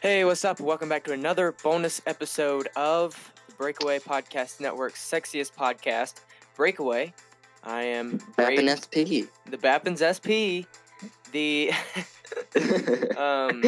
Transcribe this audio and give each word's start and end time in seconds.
Hey, 0.00 0.24
what's 0.24 0.44
up? 0.44 0.60
Welcome 0.60 0.88
back 0.88 1.04
to 1.04 1.12
another 1.12 1.54
bonus 1.62 2.00
episode 2.06 2.68
of 2.74 3.32
the 3.48 3.54
Breakaway 3.54 3.98
Podcast 3.98 4.60
Network's 4.60 4.98
sexiest 5.00 5.52
podcast, 5.52 6.20
Breakaway. 6.56 7.12
I 7.62 7.82
am 7.82 8.18
Bappin 8.38 8.56
Braden- 8.56 8.76
SP. 8.80 9.28
the 9.50 9.58
Bappins 9.58 10.00
SP, 10.00 10.64
the 11.32 11.70
um, 13.18 13.62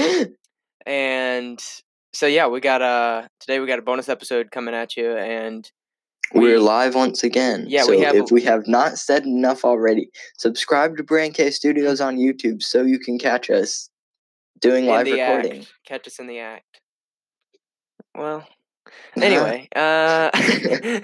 and 0.86 1.60
so 2.14 2.26
yeah, 2.26 2.46
we 2.46 2.60
got 2.60 2.80
a 2.80 3.28
today 3.40 3.60
we 3.60 3.66
got 3.66 3.78
a 3.78 3.82
bonus 3.82 4.08
episode 4.08 4.50
coming 4.50 4.74
at 4.74 4.96
you, 4.96 5.14
and 5.14 5.70
We're 6.32 6.60
live 6.60 6.94
once 6.94 7.22
again. 7.22 7.66
Yeah, 7.68 7.82
so 7.82 7.90
we 7.90 8.00
have- 8.00 8.14
if 8.14 8.30
we 8.30 8.40
have 8.42 8.66
not 8.66 8.96
said 8.98 9.24
enough 9.26 9.66
already, 9.66 10.08
subscribe 10.38 10.96
to 10.96 11.02
Brand 11.02 11.34
K 11.34 11.50
Studios 11.50 12.00
on 12.00 12.16
YouTube 12.16 12.62
so 12.62 12.82
you 12.84 12.98
can 12.98 13.18
catch 13.18 13.50
us 13.50 13.90
doing 14.62 14.84
in 14.84 14.90
live 14.90 15.05
the 15.05 15.20
recording. 15.20 15.60
act, 15.60 15.73
catch 15.87 16.06
us 16.06 16.18
in 16.18 16.27
the 16.27 16.38
act. 16.38 16.80
Well, 18.14 18.46
anyway, 19.16 19.68
uh, 19.74 20.30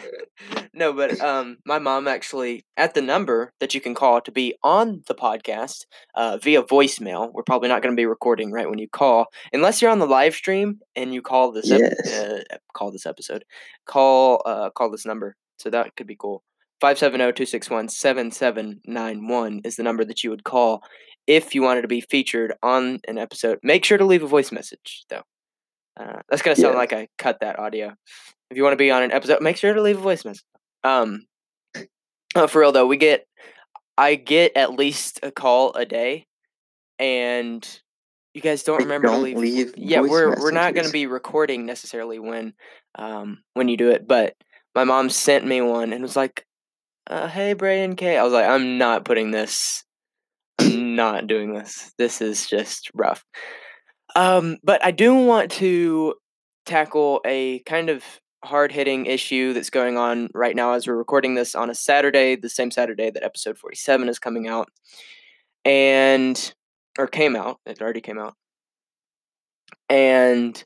no, 0.74 0.92
but 0.92 1.18
um, 1.20 1.58
my 1.64 1.78
mom 1.78 2.06
actually 2.08 2.64
at 2.76 2.94
the 2.94 3.02
number 3.02 3.52
that 3.60 3.74
you 3.74 3.80
can 3.80 3.94
call 3.94 4.20
to 4.20 4.30
be 4.32 4.54
on 4.62 5.02
the 5.08 5.14
podcast 5.14 5.86
uh, 6.14 6.36
via 6.38 6.62
voicemail. 6.62 7.32
We're 7.32 7.42
probably 7.44 7.68
not 7.68 7.82
going 7.82 7.94
to 7.94 8.00
be 8.00 8.06
recording 8.06 8.52
right 8.52 8.68
when 8.68 8.78
you 8.78 8.88
call, 8.88 9.26
unless 9.52 9.80
you're 9.80 9.90
on 9.90 9.98
the 10.00 10.06
live 10.06 10.34
stream 10.34 10.80
and 10.96 11.14
you 11.14 11.22
call 11.22 11.52
this. 11.52 11.70
ep- 11.70 11.80
Yes. 11.80 12.12
uh, 12.12 12.42
call 12.74 12.90
this 12.90 13.06
episode. 13.06 13.44
Call 13.86 14.42
uh, 14.44 14.70
call 14.70 14.90
this 14.90 15.06
number. 15.06 15.36
So 15.58 15.70
that 15.70 15.96
could 15.96 16.06
be 16.06 16.16
cool. 16.16 16.42
570-261-7791 16.82 19.66
is 19.66 19.74
the 19.76 19.82
number 19.82 20.04
that 20.04 20.22
you 20.22 20.30
would 20.30 20.44
call 20.44 20.82
if 21.28 21.54
you 21.54 21.62
wanted 21.62 21.82
to 21.82 21.88
be 21.88 22.00
featured 22.00 22.54
on 22.62 22.98
an 23.06 23.18
episode. 23.18 23.58
Make 23.62 23.84
sure 23.84 23.98
to 23.98 24.04
leave 24.04 24.24
a 24.24 24.26
voice 24.26 24.50
message 24.50 25.04
though. 25.10 25.22
Uh, 25.96 26.20
that's 26.28 26.42
gonna 26.42 26.56
sound 26.56 26.74
Yeah. 26.74 26.78
like 26.78 26.92
I 26.92 27.08
cut 27.18 27.38
that 27.40 27.58
audio. 27.58 27.94
If 28.50 28.56
you 28.56 28.62
want 28.64 28.72
to 28.72 28.76
be 28.78 28.90
on 28.90 29.02
an 29.02 29.12
episode, 29.12 29.42
make 29.42 29.58
sure 29.58 29.74
to 29.74 29.82
leave 29.82 29.98
a 29.98 30.00
voice 30.00 30.24
message. 30.24 30.44
Um, 30.82 31.26
oh, 32.34 32.46
for 32.46 32.60
real 32.60 32.72
though, 32.72 32.86
we 32.86 32.96
get, 32.96 33.26
I 33.98 34.14
get 34.14 34.56
at 34.56 34.72
least 34.72 35.20
a 35.22 35.30
call 35.30 35.74
a 35.74 35.84
day, 35.84 36.26
and 36.98 37.68
you 38.32 38.40
guys 38.40 38.62
don't 38.62 38.78
remember 38.82 39.08
to 39.08 39.12
don't 39.14 39.22
leave. 39.22 39.36
leave 39.36 39.74
yeah, 39.76 40.00
we're 40.00 40.38
we're 40.40 40.50
not 40.50 40.74
gonna 40.74 40.90
be 40.90 41.06
recording 41.06 41.66
necessarily 41.66 42.18
when, 42.18 42.54
um, 42.94 43.42
when 43.54 43.68
you 43.68 43.76
do 43.76 43.90
it. 43.90 44.06
But 44.08 44.34
my 44.74 44.84
mom 44.84 45.10
sent 45.10 45.44
me 45.44 45.60
one 45.60 45.92
and 45.92 46.00
was 46.02 46.16
like, 46.16 46.46
uh, 47.08 47.28
"Hey, 47.28 47.50
and 47.60 47.96
K." 47.98 48.16
I 48.16 48.22
was 48.22 48.32
like, 48.32 48.46
"I'm 48.46 48.78
not 48.78 49.04
putting 49.04 49.30
this. 49.30 49.84
I'm 50.58 50.94
not 50.96 51.26
doing 51.26 51.54
this. 51.54 51.92
This 51.98 52.20
is 52.20 52.46
just 52.46 52.90
rough." 52.94 53.24
Um, 54.16 54.56
but 54.62 54.84
I 54.84 54.90
do 54.90 55.14
want 55.14 55.50
to 55.52 56.14
tackle 56.66 57.20
a 57.24 57.60
kind 57.60 57.88
of 57.88 58.04
hard 58.44 58.70
hitting 58.70 59.06
issue 59.06 59.52
that's 59.52 59.70
going 59.70 59.96
on 59.96 60.28
right 60.34 60.54
now 60.54 60.72
as 60.72 60.86
we're 60.86 60.96
recording 60.96 61.34
this 61.34 61.54
on 61.54 61.70
a 61.70 61.74
Saturday, 61.74 62.36
the 62.36 62.48
same 62.48 62.70
Saturday 62.70 63.10
that 63.10 63.24
episode 63.24 63.58
47 63.58 64.08
is 64.08 64.18
coming 64.18 64.46
out. 64.46 64.68
And, 65.64 66.54
or 66.98 67.06
came 67.06 67.36
out, 67.36 67.58
it 67.66 67.82
already 67.82 68.00
came 68.00 68.18
out. 68.18 68.34
And 69.88 70.62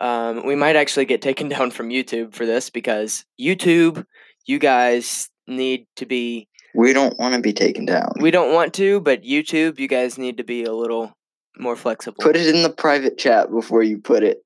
um, 0.00 0.44
we 0.44 0.56
might 0.56 0.76
actually 0.76 1.04
get 1.04 1.22
taken 1.22 1.48
down 1.50 1.70
from 1.70 1.90
YouTube 1.90 2.34
for 2.34 2.46
this 2.46 2.70
because 2.70 3.24
YouTube, 3.40 4.04
you 4.46 4.58
guys 4.58 5.30
need 5.46 5.86
to 5.96 6.06
be, 6.06 6.48
We 6.74 6.92
don't 6.92 7.18
want 7.18 7.34
to 7.34 7.40
be 7.40 7.52
taken 7.52 7.86
down. 7.86 8.12
we 8.20 8.30
don't 8.30 8.52
want 8.52 8.74
to, 8.74 9.00
but 9.00 9.22
YouTube, 9.22 9.78
you 9.78 9.86
guys 9.88 10.18
need 10.18 10.38
to 10.38 10.44
be 10.44 10.64
a 10.64 10.72
little 10.72 11.12
more 11.58 11.76
flexible. 11.76 12.16
put 12.20 12.36
it 12.36 12.52
in 12.52 12.62
the 12.62 12.70
private 12.70 13.16
chat 13.16 13.50
before 13.50 13.82
you 13.82 13.98
put 13.98 14.22
it 14.24 14.44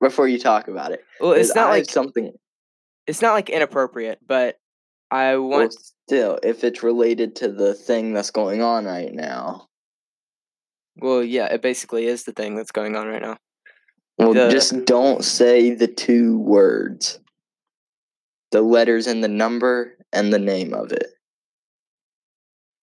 before 0.00 0.28
you 0.28 0.38
talk 0.38 0.68
about 0.68 0.92
it. 0.92 1.02
well, 1.20 1.32
it's 1.32 1.54
not 1.54 1.68
I 1.68 1.70
like 1.70 1.90
something 1.90 2.32
it's 3.06 3.22
not 3.22 3.32
like 3.34 3.48
inappropriate, 3.50 4.20
but 4.26 4.56
I 5.10 5.36
well, 5.36 5.48
want 5.60 5.72
still 5.72 6.38
if 6.42 6.62
it's 6.64 6.82
related 6.82 7.36
to 7.36 7.48
the 7.48 7.74
thing 7.74 8.12
that's 8.12 8.30
going 8.30 8.62
on 8.62 8.84
right 8.84 9.12
now. 9.12 9.66
well, 10.96 11.22
yeah, 11.22 11.46
it 11.46 11.62
basically 11.62 12.06
is 12.06 12.24
the 12.24 12.32
thing 12.32 12.54
that's 12.54 12.72
going 12.72 12.94
on 12.96 13.08
right 13.08 13.22
now. 13.22 13.36
Well, 14.18 14.32
The- 14.34 14.50
just 14.50 14.84
don't 14.84 15.24
say 15.24 15.74
the 15.74 15.88
two 15.88 16.38
words. 16.38 17.18
The 18.52 18.62
letters 18.62 19.06
and 19.08 19.22
the 19.22 19.28
number 19.28 19.96
and 20.12 20.32
the 20.32 20.38
name 20.38 20.72
of 20.72 20.92
it. 20.92 21.06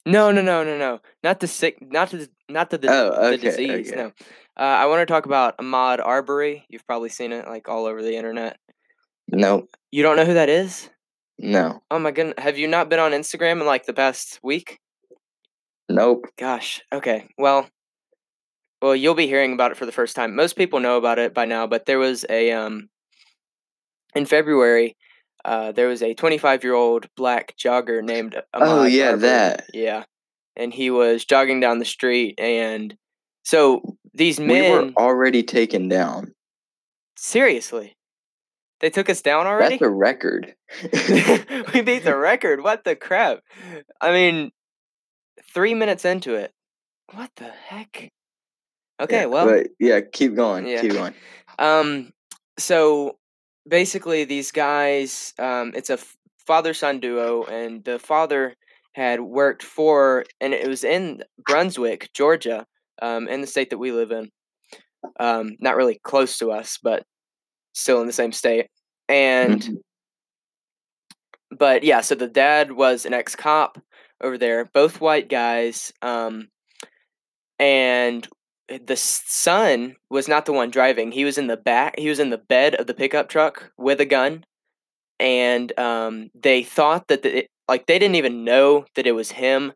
No, 0.06 0.31
no, 0.31 0.41
no, 0.41 0.64
no, 0.64 0.78
no, 0.78 1.00
not 1.24 1.40
the 1.40 1.47
sick, 1.47 1.78
not 1.81 2.09
the 2.12 2.30
not 2.50 2.69
the, 2.69 2.80
Oh, 2.90 3.31
the 3.31 3.38
disease. 3.38 3.90
okay. 3.91 3.96
No, 4.02 4.08
uh, 4.58 4.59
I 4.59 4.86
want 4.88 5.00
to 5.02 5.06
talk 5.06 5.25
about 5.25 5.58
Ahmaud 5.58 6.06
Arbery. 6.06 6.66
You've 6.69 6.86
probably 6.86 7.09
seen 7.09 7.31
it 7.31 7.47
like 7.47 7.69
all 7.69 7.86
over 7.86 8.02
the 8.02 8.16
internet. 8.18 8.58
Nope. 9.30 9.69
You 9.91 10.03
don't 10.03 10.18
know 10.18 10.25
who 10.25 10.34
that 10.34 10.50
is? 10.50 10.90
No. 11.40 11.81
Oh 11.90 12.00
my 12.00 12.12
goodness, 12.12 12.36
have 12.38 12.58
you 12.58 12.68
not 12.68 12.90
been 12.90 13.00
on 13.00 13.12
Instagram 13.12 13.62
in 13.62 13.66
like 13.66 13.86
the 13.86 13.94
past 13.94 14.40
week? 14.44 14.80
Nope. 15.90 16.25
Gosh. 16.38 16.81
Okay. 16.91 17.30
Well, 17.38 17.70
well, 18.81 18.96
you'll 18.96 19.16
be 19.16 19.28
hearing 19.28 19.53
about 19.53 19.72
it 19.72 19.78
for 19.78 19.85
the 19.85 19.91
first 19.94 20.16
time. 20.16 20.35
Most 20.35 20.58
people 20.58 20.81
know 20.81 20.97
about 20.97 21.18
it 21.20 21.34
by 21.34 21.46
now, 21.46 21.66
but 21.66 21.85
there 21.85 22.00
was 22.00 22.25
a 22.30 22.52
um 22.52 22.90
in 24.16 24.25
February, 24.25 24.96
uh, 25.45 25.71
there 25.71 25.87
was 25.87 26.01
a 26.01 26.13
25 26.13 26.63
year 26.63 26.73
old 26.73 27.07
black 27.15 27.55
jogger 27.57 28.03
named 28.03 28.33
Ahmaud 28.55 28.61
Oh, 28.61 28.83
yeah, 28.83 29.15
that. 29.15 29.65
Yeah, 29.73 30.03
and 30.55 30.73
he 30.73 30.89
was 30.89 31.25
jogging 31.25 31.59
down 31.59 31.79
the 31.79 31.85
street, 31.85 32.39
and 32.39 32.95
so 33.43 33.97
these 34.13 34.39
We 34.39 34.69
were 34.69 34.91
already 34.97 35.43
taken 35.43 35.89
down. 35.89 36.33
seriously, 37.17 37.95
they 38.79 38.89
took 38.89 39.09
us 39.09 39.21
down 39.21 39.47
already. 39.47 39.75
That's 39.77 39.83
a 39.83 39.89
record. 39.89 40.55
we 41.73 41.81
beat 41.81 42.03
the 42.03 42.15
record. 42.17 42.63
What 42.63 42.83
the 42.83 42.95
crap? 42.95 43.39
I 44.01 44.11
mean, 44.11 44.51
three 45.53 45.73
minutes 45.73 46.05
into 46.05 46.35
it. 46.35 46.51
What 47.13 47.31
the 47.35 47.49
heck? 47.67 48.11
Okay, 49.01 49.21
Yeah, 49.21 49.25
well, 49.25 49.45
but 49.47 49.67
yeah, 49.79 50.01
keep 50.01 50.35
going. 50.35 50.67
Yeah. 50.67 50.81
Keep 50.81 50.93
going. 50.93 51.13
um, 51.59 52.13
so 52.57 53.17
basically, 53.68 54.25
these 54.25 54.51
guys, 54.51 55.34
um, 55.40 55.74
it's 55.75 55.90
a 55.90 56.00
father 56.46 56.74
son 56.74 57.00
duo, 57.00 57.44
and 57.46 57.84
the 57.84 58.00
father 58.00 58.56
had 58.94 59.22
worked 59.22 59.63
for, 59.63 60.25
and 60.41 60.53
it 60.53 60.68
was 60.68 60.84
in 60.84 61.24
Brunswick, 61.46 62.09
Georgia, 62.13 62.66
um, 63.02 63.28
in 63.28 63.41
the 63.41 63.47
state 63.47 63.69
that 63.72 63.78
we 63.78 63.91
live 63.91 64.12
in. 64.12 64.29
Um, 65.19 65.56
not 65.59 65.75
really 65.75 66.00
close 66.03 66.38
to 66.40 66.52
us, 66.52 66.79
but 66.81 67.03
still 67.73 68.02
in 68.02 68.07
the 68.07 68.13
same 68.13 68.31
state. 68.31 68.68
And 69.09 69.62
Mhm. 69.62 69.81
but 71.52 71.84
yeah, 71.84 72.02
so 72.02 72.16
the 72.16 72.28
dad 72.28 72.72
was 72.72 73.06
an 73.06 73.13
ex 73.13 73.35
cop 73.35 73.78
over 74.22 74.38
there, 74.38 74.66
both 74.73 75.02
white 75.02 75.29
guys. 75.29 75.94
Um, 76.02 76.47
and 77.59 78.28
the 78.85 78.95
son 78.95 79.95
was 80.09 80.28
not 80.28 80.45
the 80.45 80.53
one 80.53 80.69
driving. 80.69 81.11
He 81.11 81.25
was 81.25 81.38
in 81.38 81.47
the 81.47 81.57
back. 81.57 81.95
He 81.97 82.09
was 82.09 82.19
in 82.19 82.29
the 82.29 82.38
bed 82.38 82.75
of 82.75 82.88
the 82.88 82.94
pickup 82.94 83.29
truck 83.29 83.72
with 83.78 84.00
a 84.01 84.06
gun, 84.06 84.45
and 85.19 85.78
um, 85.79 86.29
they 86.35 86.63
thought 86.63 87.07
that 87.07 87.23
the, 87.23 87.39
it, 87.39 87.47
like 87.67 87.85
they 87.88 88.00
didn't 88.00 88.16
even 88.16 88.44
know 88.44 88.85
that 88.95 89.07
it 89.07 89.13
was 89.13 89.31
him. 89.31 89.73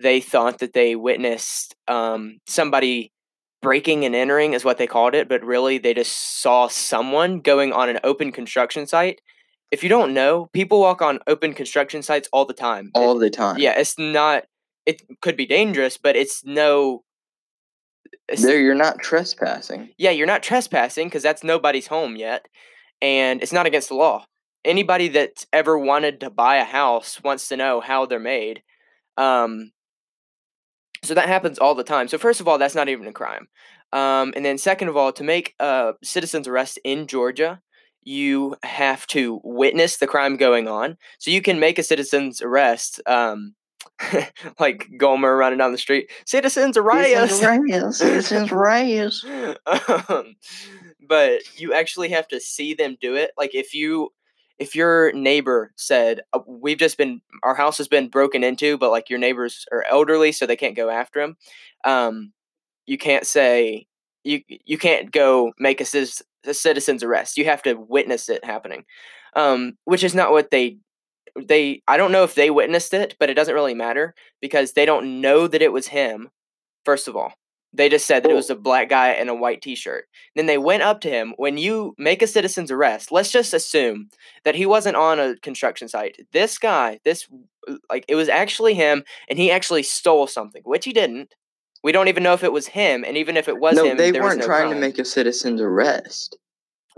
They 0.00 0.20
thought 0.20 0.58
that 0.58 0.72
they 0.74 0.94
witnessed 0.96 1.74
um, 1.88 2.38
somebody 2.46 3.10
breaking 3.60 4.04
and 4.04 4.14
entering, 4.14 4.52
is 4.52 4.64
what 4.64 4.78
they 4.78 4.86
called 4.86 5.14
it, 5.14 5.28
but 5.28 5.42
really 5.44 5.78
they 5.78 5.92
just 5.94 6.40
saw 6.40 6.68
someone 6.68 7.40
going 7.40 7.72
on 7.72 7.88
an 7.88 7.98
open 8.04 8.30
construction 8.30 8.86
site. 8.86 9.20
If 9.70 9.82
you 9.82 9.88
don't 9.88 10.14
know, 10.14 10.48
people 10.52 10.80
walk 10.80 11.02
on 11.02 11.18
open 11.26 11.52
construction 11.54 12.02
sites 12.02 12.28
all 12.32 12.44
the 12.46 12.54
time. 12.54 12.86
It- 12.94 12.98
All 12.98 13.18
the 13.18 13.30
time. 13.30 13.58
yeah, 13.58 13.78
it's 13.78 13.98
not. 13.98 14.44
It 14.86 15.02
could 15.20 15.36
be 15.36 15.44
dangerous, 15.44 15.98
but 15.98 16.16
it's 16.16 16.44
no. 16.44 17.02
It's, 18.28 18.42
There, 18.42 18.60
you're 18.60 18.74
not 18.74 18.98
trespassing. 19.00 19.90
yeah, 19.98 20.10
you're 20.10 20.26
not 20.26 20.42
trespassing 20.42 21.08
because 21.08 21.22
that's 21.22 21.42
nobody's 21.44 21.86
home 21.86 22.16
yet, 22.16 22.46
and 23.00 23.42
it's 23.42 23.52
not 23.52 23.66
against 23.66 23.88
the 23.88 23.94
law. 23.94 24.26
Anybody 24.64 25.08
that's 25.08 25.46
ever 25.52 25.78
wanted 25.78 26.20
to 26.20 26.30
buy 26.30 26.56
a 26.56 26.64
house 26.64 27.22
wants 27.22 27.48
to 27.48 27.56
know 27.56 27.80
how 27.80 28.06
they're 28.06 28.18
made. 28.18 28.62
Um, 29.16 29.72
so 31.04 31.14
that 31.14 31.28
happens 31.28 31.58
all 31.58 31.74
the 31.74 31.84
time. 31.84 32.08
So 32.08 32.18
first 32.18 32.40
of 32.40 32.48
all, 32.48 32.58
that's 32.58 32.74
not 32.74 32.88
even 32.88 33.06
a 33.06 33.12
crime. 33.12 33.48
Um, 33.92 34.32
and 34.36 34.44
then 34.44 34.58
second 34.58 34.88
of 34.88 34.96
all, 34.96 35.12
to 35.12 35.24
make 35.24 35.54
a 35.60 35.94
citizen's 36.02 36.48
arrest 36.48 36.78
in 36.84 37.06
Georgia, 37.06 37.60
you 38.02 38.56
have 38.62 39.06
to 39.08 39.40
witness 39.44 39.96
the 39.96 40.06
crime 40.06 40.36
going 40.36 40.66
on. 40.68 40.96
So 41.18 41.30
you 41.30 41.40
can 41.40 41.60
make 41.60 41.78
a 41.78 41.82
citizen's 41.82 42.42
arrest, 42.42 43.00
um, 43.06 43.54
like 44.60 44.88
Gomer 44.96 45.36
running 45.36 45.58
down 45.58 45.72
the 45.72 45.78
street. 45.78 46.10
Citizens 46.24 46.76
arrest. 46.76 47.08
Citizens 47.92 48.52
Reyes. 48.52 49.24
um, 50.08 50.36
but 51.06 51.42
you 51.58 51.72
actually 51.72 52.10
have 52.10 52.28
to 52.28 52.40
see 52.40 52.74
them 52.74 52.96
do 53.00 53.14
it. 53.14 53.32
Like 53.36 53.54
if 53.54 53.74
you 53.74 54.10
if 54.58 54.74
your 54.74 55.12
neighbor 55.12 55.72
said 55.76 56.20
uh, 56.32 56.40
we've 56.46 56.78
just 56.78 56.98
been 56.98 57.20
our 57.42 57.54
house 57.54 57.78
has 57.78 57.88
been 57.88 58.08
broken 58.08 58.44
into, 58.44 58.76
but 58.78 58.90
like 58.90 59.10
your 59.10 59.18
neighbors 59.18 59.66
are 59.72 59.84
elderly, 59.88 60.32
so 60.32 60.46
they 60.46 60.56
can't 60.56 60.76
go 60.76 60.90
after 60.90 61.20
him. 61.20 61.36
Um, 61.84 62.32
you 62.86 62.98
can't 62.98 63.26
say 63.26 63.86
you 64.24 64.42
you 64.48 64.78
can't 64.78 65.10
go 65.10 65.52
make 65.58 65.80
a, 65.80 66.06
a 66.44 66.54
citizen's 66.54 67.02
arrest. 67.02 67.38
You 67.38 67.44
have 67.46 67.62
to 67.62 67.74
witness 67.74 68.28
it 68.28 68.44
happening, 68.44 68.84
um, 69.34 69.76
which 69.84 70.04
is 70.04 70.14
not 70.14 70.32
what 70.32 70.50
they 70.50 70.78
they. 71.36 71.82
I 71.88 71.96
don't 71.96 72.12
know 72.12 72.24
if 72.24 72.34
they 72.34 72.50
witnessed 72.50 72.94
it, 72.94 73.16
but 73.18 73.30
it 73.30 73.34
doesn't 73.34 73.54
really 73.54 73.74
matter 73.74 74.14
because 74.40 74.72
they 74.72 74.86
don't 74.86 75.20
know 75.20 75.46
that 75.46 75.62
it 75.62 75.72
was 75.72 75.88
him. 75.88 76.28
First 76.84 77.08
of 77.08 77.16
all, 77.16 77.34
they 77.72 77.88
just 77.88 78.06
said 78.06 78.22
that 78.22 78.30
it 78.30 78.34
was 78.34 78.50
a 78.50 78.56
black 78.56 78.88
guy 78.88 79.12
in 79.12 79.28
a 79.28 79.34
white 79.34 79.60
T-shirt. 79.60 80.06
Then 80.34 80.46
they 80.46 80.58
went 80.58 80.82
up 80.82 81.00
to 81.02 81.10
him. 81.10 81.34
When 81.36 81.58
you 81.58 81.94
make 81.98 82.22
a 82.22 82.26
citizen's 82.26 82.70
arrest, 82.70 83.12
let's 83.12 83.30
just 83.30 83.52
assume 83.52 84.08
that 84.44 84.54
he 84.54 84.64
wasn't 84.64 84.96
on 84.96 85.20
a 85.20 85.36
construction 85.36 85.88
site. 85.88 86.16
This 86.32 86.58
guy, 86.58 87.00
this 87.04 87.26
uh, 87.68 87.74
like 87.90 88.04
it 88.08 88.14
was 88.14 88.28
actually 88.28 88.74
him, 88.74 89.04
and 89.28 89.38
he 89.38 89.50
actually 89.50 89.82
stole 89.82 90.26
something, 90.26 90.62
which 90.64 90.84
he 90.84 90.92
didn't. 90.92 91.34
We 91.84 91.92
don't 91.92 92.08
even 92.08 92.22
know 92.22 92.32
if 92.32 92.42
it 92.42 92.52
was 92.52 92.66
him, 92.66 93.04
and 93.04 93.16
even 93.16 93.36
if 93.36 93.48
it 93.48 93.60
was 93.60 93.76
no, 93.76 93.84
him, 93.84 93.96
they 93.96 94.12
weren't 94.12 94.40
no 94.40 94.46
trying 94.46 94.68
crime. 94.68 94.74
to 94.74 94.80
make 94.80 94.98
a 94.98 95.04
citizen's 95.04 95.60
arrest. 95.60 96.36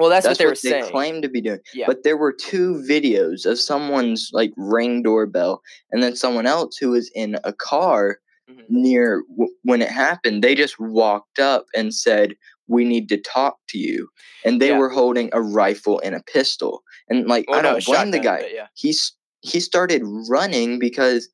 Well, 0.01 0.09
that's, 0.09 0.27
That's 0.27 0.39
what 0.39 0.45
they 0.45 0.47
were 0.47 0.53
they 0.53 0.81
saying. 0.83 0.91
claimed 0.91 1.23
to 1.25 1.29
be 1.29 1.41
doing. 1.43 1.61
Yeah. 1.75 1.85
But 1.87 2.03
there 2.05 2.17
were 2.17 2.33
two 2.33 2.83
videos 2.89 3.45
of 3.47 3.59
someone's 3.61 4.31
like 4.33 4.51
ring 4.57 5.03
doorbell, 5.03 5.63
and 5.93 6.03
then 6.03 6.17
someone 6.17 6.47
else 6.47 6.77
who 6.79 6.91
was 6.93 7.11
in 7.15 7.37
a 7.45 7.53
car 7.53 8.19
Mhm. 8.51 8.65
near 8.71 9.23
w- 9.37 9.55
when 9.63 9.83
it 9.83 9.91
happened. 9.91 10.43
They 10.43 10.55
just 10.57 10.81
walked 10.81 11.39
up 11.39 11.67
and 11.77 11.95
said, 11.95 12.35
"We 12.67 12.85
need 12.85 13.09
to 13.11 13.19
talk 13.19 13.59
to 13.69 13.79
you," 13.79 14.09
and 14.45 14.61
they 14.61 14.69
Yeah. 14.71 14.79
were 14.79 14.89
holding 14.89 15.29
a 15.33 15.41
rifle 15.43 16.01
and 16.03 16.15
a 16.17 16.23
pistol. 16.23 16.83
And 17.09 17.29
like, 17.29 17.45
Well, 17.49 17.59
I 17.59 17.63
don't 17.63 17.85
blame 17.85 18.11
the 18.11 18.19
guy. 18.19 18.51
yeah. 18.53 18.67
He's 18.75 19.13
he 19.43 19.61
started 19.61 20.03
running 20.29 20.79
because 20.79 21.29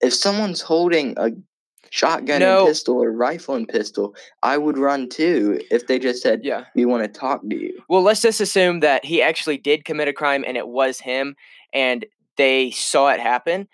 if 0.00 0.14
someone's 0.14 0.60
holding 0.60 1.14
a 1.18 1.30
shotgun 1.90 2.40
No. 2.40 2.60
and 2.60 2.68
pistol 2.68 3.02
or 3.02 3.10
rifle 3.12 3.54
and 3.54 3.68
pistol, 3.68 4.14
I 4.42 4.58
would 4.58 4.78
run 4.78 5.08
too 5.08 5.60
if 5.70 5.86
they 5.86 5.98
just 5.98 6.22
said, 6.22 6.40
Yeah. 6.44 6.64
"We 6.74 6.84
want 6.84 7.02
to 7.04 7.08
talk 7.08 7.42
to 7.48 7.56
you." 7.56 7.82
Well, 7.88 8.02
let's 8.02 8.20
just 8.20 8.40
assume 8.40 8.80
that 8.80 9.04
he 9.04 9.22
actually 9.22 9.58
did 9.58 9.84
commit 9.84 10.08
a 10.08 10.12
crime 10.12 10.44
and 10.46 10.56
it 10.56 10.68
was 10.68 11.00
him, 11.00 11.36
and 11.72 12.04
they 12.36 12.70
saw 12.70 13.08
it 13.08 13.20
happen, 13.20 13.68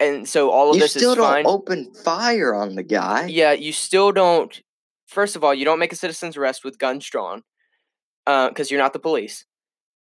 and 0.00 0.28
so 0.28 0.50
all 0.50 0.70
of 0.70 0.76
you 0.76 0.82
this 0.82 0.92
still 0.92 1.10
is 1.12 1.16
don't 1.16 1.26
fine. 1.26 1.46
open 1.46 1.92
fire 1.94 2.54
on 2.54 2.74
the 2.76 2.82
guy. 2.82 3.26
Yeah, 3.26 3.52
you 3.52 3.72
still 3.72 4.12
don't. 4.12 4.60
First 5.06 5.36
of 5.36 5.44
all, 5.44 5.54
you 5.54 5.64
don't 5.64 5.78
make 5.78 5.92
a 5.92 5.96
citizen's 5.96 6.36
arrest 6.36 6.64
with 6.64 6.78
guns 6.78 7.08
drawn, 7.08 7.42
uh, 8.26 8.48
because 8.48 8.70
you're 8.70 8.80
not 8.80 8.92
the 8.92 8.98
police. 8.98 9.44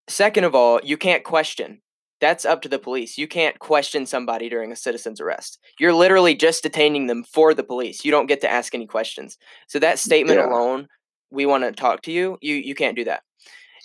Second 0.07 0.43
of 0.43 0.53
all, 0.55 0.79
you 0.83 0.97
can't 0.97 1.23
question. 1.23 1.81
That's 2.23 2.45
up 2.45 2.61
to 2.61 2.69
the 2.69 2.79
police. 2.79 3.17
You 3.17 3.27
can't 3.27 3.59
question 3.59 4.05
somebody 4.05 4.47
during 4.47 4.71
a 4.71 4.77
citizen's 4.77 5.19
arrest. 5.19 5.59
You're 5.77 5.93
literally 5.93 6.35
just 6.35 6.63
detaining 6.63 7.07
them 7.07 7.25
for 7.25 7.53
the 7.53 7.65
police. 7.65 8.05
You 8.05 8.11
don't 8.11 8.27
get 8.27 8.39
to 8.41 8.49
ask 8.49 8.73
any 8.73 8.87
questions. 8.87 9.37
So 9.67 9.77
that 9.79 9.99
statement 9.99 10.39
Yeah. 10.39 10.47
alone, 10.47 10.87
we 11.31 11.45
want 11.45 11.65
to 11.65 11.73
talk 11.73 12.01
to 12.03 12.13
you. 12.13 12.37
You 12.39 12.55
you 12.55 12.75
can't 12.75 12.95
do 12.95 13.03
that. 13.03 13.23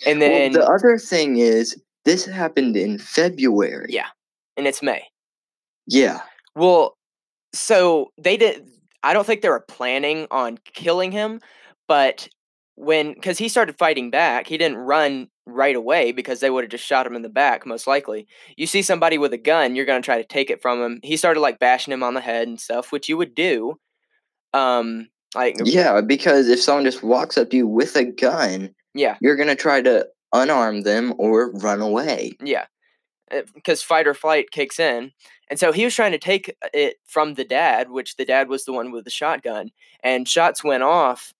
And 0.05 0.21
Well, 0.21 0.29
then 0.29 0.51
the 0.53 0.65
other 0.65 0.97
thing 0.97 1.35
is, 1.35 1.75
this 2.05 2.23
happened 2.25 2.77
in 2.77 2.97
February. 2.97 3.87
Yeah. 3.89 4.07
and 4.55 4.65
it's 4.67 4.81
May. 4.81 5.03
Yeah. 5.85 6.21
Well, 6.55 6.97
so 7.53 8.11
they 8.17 8.37
did. 8.37 8.65
I 9.03 9.11
don't 9.13 9.25
think 9.27 9.41
they 9.41 9.49
were 9.49 9.65
planning 9.67 10.27
on 10.31 10.59
killing 10.63 11.11
him, 11.11 11.41
but 11.89 12.29
when 12.79 13.13
because 13.13 13.37
he 13.37 13.49
started 13.49 13.77
fighting 13.77 14.09
back, 14.09 14.47
he 14.47 14.57
didn't 14.57 14.77
run 14.77 15.27
right 15.45 15.75
away 15.75 16.13
because 16.13 16.39
they 16.39 16.49
would 16.49 16.63
have 16.63 16.71
just 16.71 16.85
shot 16.85 17.05
him 17.05 17.15
in 17.15 17.23
the 17.23 17.29
back, 17.29 17.65
most 17.65 17.87
likely. 17.87 18.25
You 18.55 18.67
see 18.67 18.81
somebody 18.81 19.17
with 19.17 19.33
a 19.33 19.37
gun, 19.37 19.75
you're 19.75 19.85
gonna 19.85 20.01
try 20.01 20.17
to 20.17 20.23
take 20.23 20.49
it 20.49 20.61
from 20.61 20.81
him. 20.81 20.99
He 21.03 21.17
started 21.17 21.41
like 21.41 21.59
bashing 21.59 21.91
him 21.91 22.03
on 22.03 22.13
the 22.13 22.21
head 22.21 22.47
and 22.47 22.59
stuff, 22.59 22.93
which 22.93 23.09
you 23.09 23.17
would 23.17 23.35
do. 23.35 23.77
Um, 24.53 25.09
like 25.35 25.57
Yeah, 25.61 25.99
because 25.99 26.47
if 26.47 26.61
someone 26.61 26.85
just 26.85 27.03
walks 27.03 27.37
up 27.37 27.49
to 27.49 27.57
you 27.57 27.67
with 27.67 27.97
a 27.97 28.05
gun, 28.05 28.73
yeah, 28.93 29.17
you're 29.19 29.35
gonna 29.35 29.57
try 29.57 29.81
to 29.81 30.07
unarm 30.33 30.85
them 30.85 31.13
or 31.17 31.51
run 31.51 31.81
away. 31.81 32.31
yeah, 32.41 32.67
because 33.55 33.83
fight 33.83 34.07
or 34.07 34.13
flight 34.13 34.51
kicks 34.51 34.79
in, 34.79 35.11
and 35.49 35.59
so 35.59 35.73
he 35.73 35.83
was 35.83 35.95
trying 35.95 36.13
to 36.13 36.17
take 36.17 36.55
it 36.73 36.95
from 37.05 37.33
the 37.33 37.43
dad, 37.43 37.89
which 37.89 38.15
the 38.15 38.25
dad 38.25 38.47
was 38.47 38.63
the 38.63 38.71
one 38.71 38.93
with 38.93 39.03
the 39.03 39.11
shotgun, 39.11 39.71
and 40.01 40.29
shots 40.29 40.63
went 40.63 40.83
off, 40.83 41.33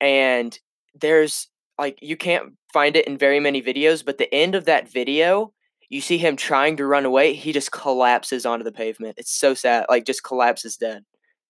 and 0.00 0.58
there's 1.00 1.48
like 1.78 1.98
you 2.02 2.16
can't 2.16 2.52
find 2.72 2.96
it 2.96 3.06
in 3.06 3.18
very 3.18 3.40
many 3.40 3.62
videos, 3.62 4.04
but 4.04 4.18
the 4.18 4.32
end 4.34 4.54
of 4.54 4.64
that 4.66 4.88
video, 4.90 5.52
you 5.88 6.00
see 6.00 6.18
him 6.18 6.36
trying 6.36 6.76
to 6.76 6.86
run 6.86 7.04
away, 7.04 7.34
he 7.34 7.52
just 7.52 7.72
collapses 7.72 8.46
onto 8.46 8.64
the 8.64 8.72
pavement. 8.72 9.14
It's 9.18 9.32
so 9.32 9.54
sad, 9.54 9.86
like 9.88 10.04
just 10.06 10.22
collapses 10.24 10.76
dead. 10.76 11.04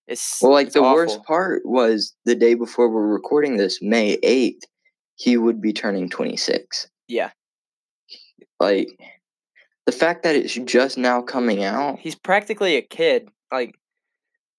It's 0.09 0.39
Well, 0.43 0.53
like 0.53 0.67
it's 0.67 0.75
the 0.75 0.83
worst 0.83 1.23
part 1.25 1.62
was 1.65 2.15
the 2.25 2.35
day 2.35 2.55
before 2.55 2.89
we're 2.89 3.06
recording 3.06 3.56
this, 3.56 3.81
May 3.81 4.17
8th, 4.19 4.62
he 5.17 5.37
would 5.37 5.61
be 5.61 5.73
turning 5.73 6.09
26. 6.09 6.89
Yeah, 7.09 7.31
Like 8.59 8.89
the 9.87 9.93
fact 9.93 10.23
that 10.25 10.35
it's 10.37 10.55
just 10.55 10.99
now 10.99 11.23
coming 11.23 11.62
out. 11.65 11.99
he's 12.00 12.15
practically 12.15 12.77
a 12.77 12.83
kid. 12.83 13.29
Like 13.53 13.75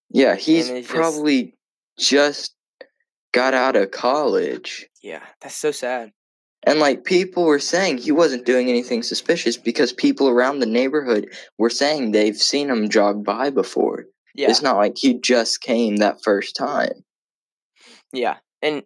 Yeah, 0.09 0.35
he's 0.35 0.69
it's 0.69 0.87
just- 0.87 0.95
probably 0.95 1.55
just 1.99 2.55
got 3.33 3.53
out 3.53 3.75
of 3.75 3.91
college. 3.91 4.87
yeah, 5.01 5.23
that's 5.41 5.57
so 5.57 5.71
sad. 5.71 6.11
And 6.65 6.79
like 6.79 7.03
people 7.03 7.43
were 7.43 7.59
saying 7.59 7.97
he 7.97 8.13
wasn't 8.13 8.45
doing 8.45 8.69
anything 8.69 9.03
suspicious 9.03 9.57
because 9.57 9.91
people 9.91 10.29
around 10.29 10.59
the 10.59 10.65
neighborhood 10.65 11.27
were 11.57 11.69
saying 11.69 12.11
they've 12.11 12.37
seen 12.37 12.69
him 12.69 12.87
jog 12.87 13.25
by 13.25 13.49
before. 13.49 14.05
Yeah, 14.33 14.49
It's 14.49 14.61
not 14.61 14.77
like 14.77 14.97
he 14.97 15.19
just 15.19 15.59
came 15.59 15.97
that 15.97 16.23
first 16.23 16.55
time. 16.55 17.03
Yeah, 18.13 18.37
and 18.61 18.83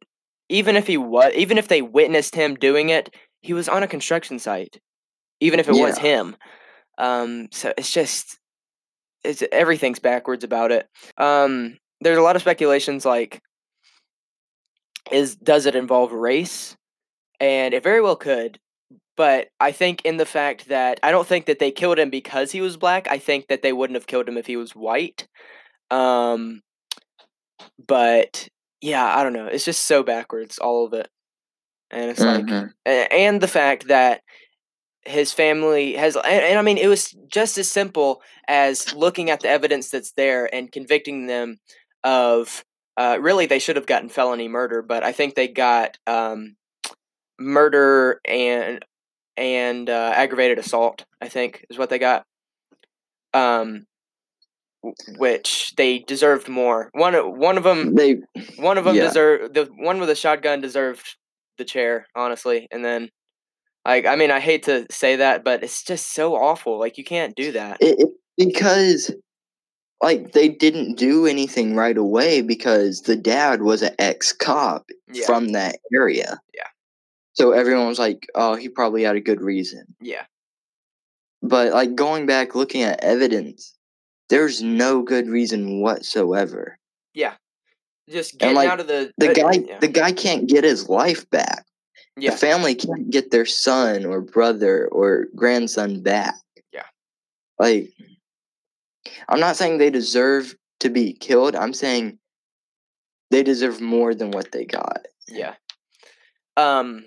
even 0.49 0.75
if 0.75 0.87
he 0.87 0.97
was, 0.97 1.31
even 1.35 1.57
if 1.57 1.67
they 1.67 1.81
witnessed 1.83 2.33
him 2.33 2.55
doing 2.55 2.89
it, 2.89 3.13
he 3.41 3.53
was 3.53 3.69
on 3.69 3.83
a 3.83 3.87
construction 3.87 4.39
site. 4.39 4.79
Even 5.39 5.59
if 5.59 5.69
it 5.69 5.73
was 5.73 5.99
him, 5.99 6.35
um, 6.97 7.47
so 7.51 7.71
it's 7.77 7.91
just, 7.91 8.39
it's 9.23 9.43
everything's 9.51 9.99
backwards 9.99 10.43
about 10.43 10.71
it. 10.71 10.87
Um, 11.17 11.77
there's 12.01 12.17
a 12.17 12.23
lot 12.23 12.35
of 12.35 12.41
speculations 12.41 13.05
like, 13.05 13.39
is 15.11 15.35
does 15.35 15.65
it 15.65 15.75
involve 15.75 16.11
race? 16.11 16.75
And 17.39 17.73
it 17.73 17.83
very 17.83 18.01
well 18.01 18.15
could, 18.15 18.59
but 19.15 19.49
I 19.59 19.71
think 19.71 20.03
in 20.05 20.17
the 20.17 20.25
fact 20.25 20.69
that 20.69 20.99
I 21.03 21.11
don't 21.11 21.27
think 21.27 21.45
that 21.45 21.59
they 21.59 21.71
killed 21.71 21.99
him 21.99 22.09
because 22.09 22.51
he 22.51 22.61
was 22.61 22.77
black. 22.77 23.07
I 23.09 23.19
think 23.19 23.47
that 23.47 23.61
they 23.61 23.73
wouldn't 23.73 23.95
have 23.95 24.07
killed 24.07 24.27
him 24.27 24.37
if 24.37 24.47
he 24.47 24.57
was 24.57 24.75
white. 24.75 25.27
Um, 25.91 26.61
but 27.87 28.47
yeah, 28.81 29.05
I 29.05 29.23
don't 29.23 29.33
know. 29.33 29.47
It's 29.47 29.65
just 29.65 29.85
so 29.85 30.03
backwards, 30.03 30.57
all 30.57 30.85
of 30.85 30.93
it. 30.93 31.09
And 31.91 32.09
it's 32.11 32.19
like, 32.19 32.45
Mhm. 32.45 32.73
a- 32.85 33.13
and 33.13 33.41
the 33.41 33.47
fact 33.47 33.87
that 33.87 34.21
his 35.05 35.31
family 35.33 35.93
has, 35.93 36.15
and, 36.15 36.25
and 36.25 36.59
I 36.59 36.61
mean, 36.61 36.77
it 36.77 36.87
was 36.87 37.15
just 37.27 37.57
as 37.57 37.69
simple 37.71 38.21
as 38.47 38.93
looking 38.93 39.29
at 39.29 39.39
the 39.39 39.49
evidence 39.49 39.89
that's 39.89 40.11
there 40.13 40.53
and 40.53 40.71
convicting 40.71 41.27
them 41.27 41.59
of, 42.03 42.65
uh, 42.97 43.17
really, 43.21 43.45
they 43.45 43.59
should 43.59 43.75
have 43.75 43.85
gotten 43.85 44.09
felony 44.09 44.47
murder, 44.47 44.81
but 44.81 45.03
I 45.03 45.11
think 45.11 45.35
they 45.35 45.47
got 45.47 45.97
um, 46.07 46.55
murder 47.39 48.19
and 48.25 48.83
and 49.37 49.89
uh, 49.89 50.11
aggravated 50.15 50.57
assault. 50.59 51.05
I 51.21 51.29
think 51.29 51.65
is 51.69 51.77
what 51.77 51.89
they 51.89 51.99
got. 51.99 52.25
Um, 53.33 53.85
which 55.17 55.73
they 55.75 55.99
deserved 55.99 56.47
more. 56.47 56.89
One 56.93 57.13
one 57.39 57.57
of 57.57 57.63
them 57.63 57.93
They 57.95 58.17
one 58.57 58.77
of 58.77 58.85
them 58.85 58.95
Yeah. 58.95 59.03
deserved 59.07 59.53
the 59.53 59.65
one 59.77 59.99
with 59.99 60.09
the 60.09 60.15
shotgun 60.15 60.61
deserved 60.61 61.05
the 61.57 61.65
chair, 61.65 62.07
honestly. 62.15 62.67
And 62.71 62.85
then, 62.85 63.09
like, 63.85 64.05
I 64.05 64.15
mean, 64.15 64.31
I 64.31 64.39
hate 64.39 64.63
to 64.63 64.85
say 64.91 65.17
that, 65.17 65.43
but 65.43 65.63
it's 65.63 65.83
just 65.83 66.13
so 66.13 66.35
awful. 66.35 66.79
Like, 66.79 66.97
you 66.97 67.03
can't 67.03 67.35
do 67.35 67.51
that. 67.53 67.77
it, 67.81 67.99
it- 67.99 68.09
because 68.37 69.11
like 70.01 70.33
they 70.33 70.47
didn't 70.49 70.95
do 70.97 71.25
anything 71.25 71.75
right 71.75 71.97
away 71.97 72.41
because 72.41 73.01
the 73.01 73.15
dad 73.15 73.61
was 73.63 73.81
an 73.81 73.95
ex 73.99 74.31
cop 74.33 74.89
Yeah. 75.11 75.25
from 75.25 75.49
that 75.49 75.77
area. 75.93 76.39
Yeah. 76.53 76.67
So 77.33 77.51
everyone 77.51 77.87
was 77.87 77.99
like, 77.99 78.27
"Oh, 78.35 78.55
he 78.55 78.69
probably 78.69 79.03
had 79.03 79.15
a 79.15 79.21
good 79.21 79.41
reason." 79.41 79.95
Yeah, 80.01 80.25
But 81.41 81.73
like 81.73 81.95
going 81.95 82.25
back 82.25 82.55
looking 82.55 82.81
at 82.83 83.03
evidence, 83.03 83.75
there's 84.29 84.61
no 84.61 85.01
good 85.03 85.27
reason 85.29 85.81
whatsoever. 85.81 86.77
Yeah. 87.13 87.35
Just 88.09 88.37
getting 88.39 88.55
like, 88.55 88.69
out 88.69 88.79
of 88.79 88.87
the 88.87 89.11
The 89.17 89.31
uh, 89.31 89.33
guy 89.33 89.51
Yeah, 89.67 89.79
the 89.79 89.87
guy 89.87 90.11
can't 90.11 90.47
get 90.47 90.63
his 90.63 90.89
life 90.89 91.29
back. 91.29 91.65
yeah, 92.17 92.31
The 92.31 92.37
family 92.37 92.73
can't 92.75 93.09
get 93.09 93.31
their 93.31 93.45
son 93.45 94.05
or 94.05 94.21
brother 94.21 94.87
or 94.87 95.27
grandson 95.35 96.01
back. 96.01 96.35
Yeah. 96.71 96.85
Like 97.59 97.91
I'm 99.29 99.39
not 99.39 99.55
saying 99.55 99.77
they 99.77 99.89
deserve 99.89 100.55
to 100.79 100.89
be 100.89 101.13
killed. 101.13 101.55
I'm 101.55 101.73
saying 101.73 102.19
they 103.31 103.43
deserve 103.43 103.81
more 103.81 104.13
than 104.15 104.31
what 104.31 104.51
they 104.51 104.65
got. 104.65 105.05
yeah. 105.27 105.55
Um, 106.55 107.05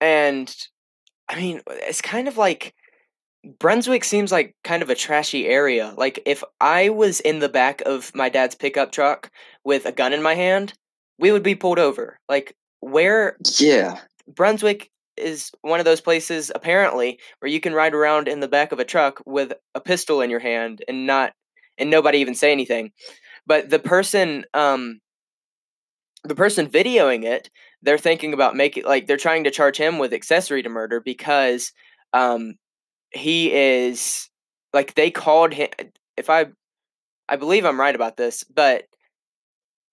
and 0.00 0.54
I 1.28 1.36
mean, 1.36 1.60
it's 1.68 2.00
kind 2.00 2.26
of 2.26 2.36
like 2.36 2.74
Brunswick 3.58 4.04
seems 4.04 4.32
like 4.32 4.54
kind 4.64 4.82
of 4.82 4.90
a 4.90 4.94
trashy 4.94 5.46
area. 5.46 5.94
Like, 5.96 6.20
if 6.26 6.42
I 6.60 6.88
was 6.88 7.20
in 7.20 7.38
the 7.38 7.48
back 7.48 7.80
of 7.82 8.14
my 8.14 8.28
dad's 8.28 8.54
pickup 8.54 8.92
truck 8.92 9.30
with 9.64 9.86
a 9.86 9.92
gun 9.92 10.12
in 10.12 10.22
my 10.22 10.34
hand, 10.34 10.74
we 11.18 11.32
would 11.32 11.42
be 11.42 11.54
pulled 11.54 11.78
over. 11.78 12.18
Like 12.28 12.54
where 12.80 13.36
Yeah. 13.58 14.00
Brunswick 14.26 14.90
is 15.16 15.50
one 15.62 15.80
of 15.80 15.84
those 15.84 16.00
places 16.00 16.50
apparently 16.54 17.18
where 17.40 17.50
you 17.50 17.60
can 17.60 17.74
ride 17.74 17.94
around 17.94 18.28
in 18.28 18.40
the 18.40 18.48
back 18.48 18.72
of 18.72 18.78
a 18.78 18.84
truck 18.84 19.20
with 19.26 19.52
a 19.74 19.80
pistol 19.80 20.20
in 20.20 20.30
your 20.30 20.40
hand 20.40 20.82
and 20.88 21.06
not 21.06 21.32
and 21.78 21.90
nobody 21.90 22.18
even 22.18 22.34
say 22.34 22.52
anything. 22.52 22.92
But 23.46 23.70
the 23.70 23.78
person 23.78 24.44
um 24.54 25.00
the 26.24 26.34
person 26.34 26.68
videoing 26.68 27.24
it, 27.24 27.50
they're 27.82 27.98
thinking 27.98 28.34
about 28.34 28.56
making 28.56 28.84
like 28.84 29.06
they're 29.06 29.16
trying 29.16 29.44
to 29.44 29.50
charge 29.50 29.76
him 29.76 29.98
with 29.98 30.12
accessory 30.12 30.62
to 30.62 30.68
murder 30.68 31.00
because 31.00 31.72
um 32.12 32.54
he 33.12 33.52
is 33.52 34.28
like 34.72 34.94
they 34.94 35.10
called 35.10 35.52
him 35.54 35.68
if 36.16 36.30
I 36.30 36.46
I 37.28 37.36
believe 37.36 37.64
I'm 37.64 37.80
right 37.80 37.94
about 37.94 38.16
this, 38.16 38.44
but 38.44 38.84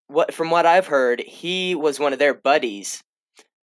what 0.08 0.34
from 0.34 0.50
what 0.50 0.66
I've 0.66 0.88
heard, 0.88 1.20
he 1.22 1.76
was 1.76 2.00
one 2.00 2.14
of 2.14 2.20
their 2.20 2.34
buddies 2.34 3.04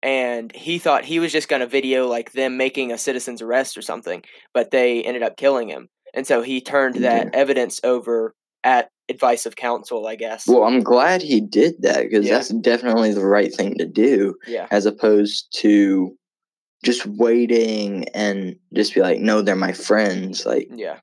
and 0.04 0.54
he 0.54 0.78
thought 0.78 1.04
he 1.04 1.18
was 1.18 1.32
just 1.32 1.48
going 1.48 1.60
to 1.60 1.66
video 1.66 2.06
like 2.06 2.32
them 2.32 2.56
making 2.58 2.92
a 2.92 2.98
citizen's 2.98 3.40
arrest 3.42 3.76
or 3.76 3.82
something, 3.82 4.22
but 4.52 4.70
they 4.70 5.02
ended 5.02 5.22
up 5.22 5.36
killing 5.38 5.68
him. 5.68 5.88
And 6.12 6.26
so 6.26 6.42
he 6.42 6.60
turned 6.60 6.96
that 6.96 7.24
Yeah. 7.26 7.30
evidence 7.32 7.80
over 7.82 8.34
at 8.62 8.90
advice 9.08 9.46
of 9.46 9.56
counsel, 9.56 10.06
I 10.06 10.14
guess. 10.16 10.46
Well, 10.46 10.64
I'm 10.64 10.82
glad 10.82 11.22
he 11.22 11.40
did 11.40 11.80
that 11.82 12.02
because 12.02 12.26
Yeah. 12.26 12.34
that's 12.34 12.50
definitely 12.50 13.12
the 13.14 13.24
right 13.26 13.52
thing 13.52 13.76
to 13.78 13.86
do, 13.86 14.34
yeah. 14.46 14.66
as 14.70 14.86
opposed 14.86 15.48
to 15.60 16.16
just 16.84 17.06
waiting 17.06 18.06
and 18.10 18.56
just 18.74 18.94
be 18.94 19.00
like, 19.00 19.18
"No, 19.18 19.40
they're 19.40 19.56
my 19.56 19.72
friends." 19.72 20.44
Like, 20.46 20.68
Yeah. 20.70 21.00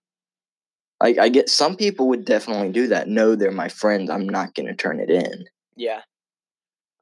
I, 1.02 1.16
I 1.20 1.30
get 1.30 1.50
some 1.50 1.76
people 1.76 2.08
would 2.10 2.24
definitely 2.26 2.72
do 2.72 2.86
that. 2.88 3.08
No, 3.08 3.34
they're 3.36 3.50
my 3.52 3.68
friends. 3.70 4.12
I'm 4.12 4.30
not 4.30 4.54
gonna 4.54 4.76
turn 4.76 5.00
it 5.00 5.10
in. 5.10 5.46
Yeah. 5.76 6.02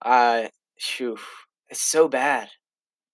Uh 0.01 0.47
phew, 0.79 1.17
it's 1.69 1.81
so 1.81 2.07
bad. 2.07 2.49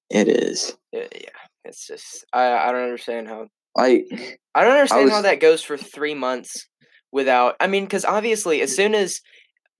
It 0.10 0.28
is 0.28 0.76
Uh, 0.96 1.00
yeah. 1.14 1.30
It's 1.64 1.86
just 1.88 2.26
I 2.34 2.52
I 2.52 2.72
don't 2.72 2.84
understand 2.84 3.28
how 3.28 3.48
like, 3.76 4.06
I 4.54 4.64
don't 4.64 4.74
understand 4.78 5.10
how 5.10 5.16
was- 5.18 5.24
that 5.24 5.40
goes 5.40 5.62
for 5.64 5.78
3 5.78 6.14
months 6.14 6.68
without 7.12 7.56
I 7.60 7.68
mean 7.68 7.88
cuz 7.88 8.06
obviously 8.06 8.62
as 8.62 8.76
soon 8.76 8.94
as 8.96 9.22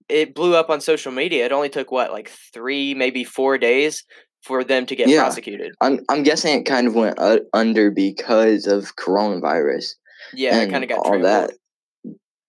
it 0.08 0.34
blew 0.34 0.54
up 0.54 0.70
on 0.70 0.80
social 0.80 1.10
media, 1.12 1.44
it 1.46 1.52
only 1.52 1.68
took 1.68 1.90
what 1.90 2.12
like 2.12 2.28
3 2.52 2.94
maybe 2.94 3.24
4 3.24 3.58
days 3.58 4.04
for 4.42 4.62
them 4.62 4.86
to 4.86 4.94
get 4.96 5.08
Yeah. 5.08 5.22
prosecuted. 5.22 5.72
I'm 5.80 6.00
I'm 6.08 6.22
guessing 6.22 6.58
it 6.60 6.64
kind 6.64 6.86
of 6.86 6.94
went 6.94 7.18
uh, 7.18 7.40
under 7.52 7.90
because 7.90 8.66
of 8.66 8.94
coronavirus 8.96 9.94
Yeah, 10.34 10.60
it 10.62 10.70
kind 10.70 10.84
of 10.84 10.88
got 10.90 10.98
all 10.98 11.18
trampled. 11.18 11.24
that. 11.24 11.50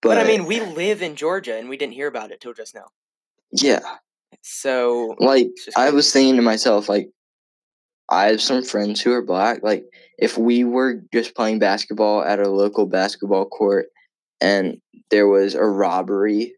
But, 0.01 0.19
I 0.19 0.23
mean, 0.25 0.45
we 0.45 0.59
live 0.61 1.01
in 1.01 1.15
Georgia 1.15 1.57
and 1.57 1.69
we 1.69 1.75
didn't 1.77 1.93
hear 1.93 2.07
about 2.07 2.31
it 2.31 2.39
till 2.39 2.53
just 2.53 2.75
now. 2.75 2.85
yeah, 3.51 3.79
So 4.41 5.15
like 5.19 5.49
I 5.75 5.91
was 5.91 6.11
thinking 6.11 6.35
to 6.37 6.41
myself, 6.41 6.89
like, 6.89 7.09
I 8.09 8.27
have 8.27 8.41
some 8.41 8.63
friends 8.63 9.01
who 9.01 9.11
are 9.11 9.21
black. 9.21 9.63
Like, 9.63 9.85
if 10.17 10.37
we 10.37 10.63
were 10.63 11.01
just 11.13 11.35
playing 11.35 11.59
basketball 11.59 12.23
at 12.23 12.39
a 12.39 12.49
local 12.49 12.85
basketball 12.85 13.45
court 13.45 13.87
and 14.39 14.77
there 15.11 15.27
was 15.27 15.55
a 15.55 15.63
robbery, 15.63 16.55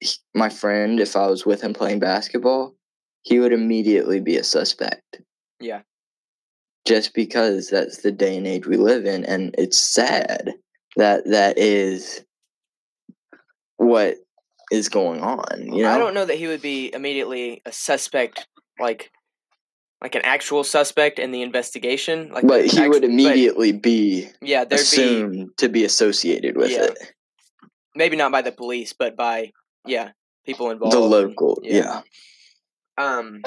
he- 0.00 0.18
my 0.34 0.48
friend, 0.48 1.00
if 1.00 1.16
I 1.16 1.26
was 1.26 1.46
with 1.46 1.62
him 1.62 1.72
playing 1.72 2.00
basketball, 2.00 2.74
he 3.22 3.40
would 3.40 3.52
immediately 3.52 4.20
be 4.20 4.36
a 4.36 4.44
suspect. 4.44 5.20
Yeah. 5.60 5.82
Just 6.86 7.14
because 7.14 7.68
that's 7.68 7.98
the 8.02 8.12
day 8.12 8.36
and 8.36 8.46
age 8.46 8.66
we 8.66 8.76
live 8.76 9.04
in, 9.04 9.24
and 9.24 9.54
it's 9.58 9.76
sad 9.78 10.54
that 10.96 11.24
that 11.26 11.58
is 11.58 12.24
what 13.76 14.16
is 14.70 14.88
going 14.88 15.20
on. 15.22 15.72
You 15.72 15.82
know, 15.82 15.90
I 15.90 15.98
don't 15.98 16.14
know 16.14 16.24
that 16.24 16.36
he 16.36 16.46
would 16.46 16.62
be 16.62 16.92
immediately 16.94 17.62
a 17.66 17.72
suspect, 17.72 18.46
like 18.78 19.10
like 20.00 20.14
an 20.14 20.22
actual 20.24 20.62
suspect 20.62 21.18
in 21.18 21.32
the 21.32 21.42
investigation. 21.42 22.30
Like, 22.32 22.46
but 22.46 22.66
he 22.66 22.78
act- 22.78 22.88
would 22.90 23.02
but, 23.02 23.10
immediately 23.10 23.72
be 23.72 24.28
yeah, 24.40 24.64
there'd 24.64 24.70
be 24.70 24.82
assumed 24.82 25.50
to 25.58 25.68
be 25.68 25.84
associated 25.84 26.56
with 26.56 26.70
Yeah. 26.70 26.84
it. 26.84 26.98
maybe 27.96 28.16
not 28.16 28.30
by 28.30 28.42
the 28.42 28.52
police, 28.52 28.92
but 28.96 29.16
by 29.16 29.52
yeah 29.84 30.10
people 30.46 30.70
involved. 30.70 30.94
The 30.94 31.02
and- 31.02 31.10
local, 31.10 31.60
yeah. 31.62 32.02
yeah. 32.98 33.04
Um. 33.04 33.42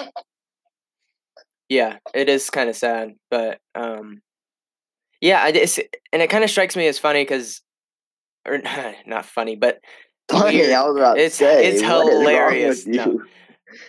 Yeah, 1.70 2.00
it 2.14 2.28
is 2.28 2.50
kind 2.50 2.70
of 2.70 2.76
sad, 2.76 3.14
but 3.30 3.60
um, 3.76 4.22
yeah, 5.22 5.42
I 5.42 5.54
just 5.54 5.80
and 6.12 6.22
it 6.22 6.30
kind 6.30 6.44
of 6.44 6.50
strikes 6.50 6.76
me 6.76 6.86
as 6.88 7.00
funny 7.00 7.22
because, 7.24 7.62
or 8.46 8.62
not 9.06 9.26
funny, 9.26 9.56
but 9.56 9.80
Funny, 10.30 10.58
Weird. 10.58 10.72
I 10.72 10.84
was 10.88 10.96
about 10.98 11.14
to 11.16 11.20
It's- 11.20 11.36
say, 11.36 11.68
it's 11.68 11.82
what 11.82 12.08
is 12.08 12.14
wrong 12.14 12.22
hilarious. 12.22 12.86
No. 12.86 13.22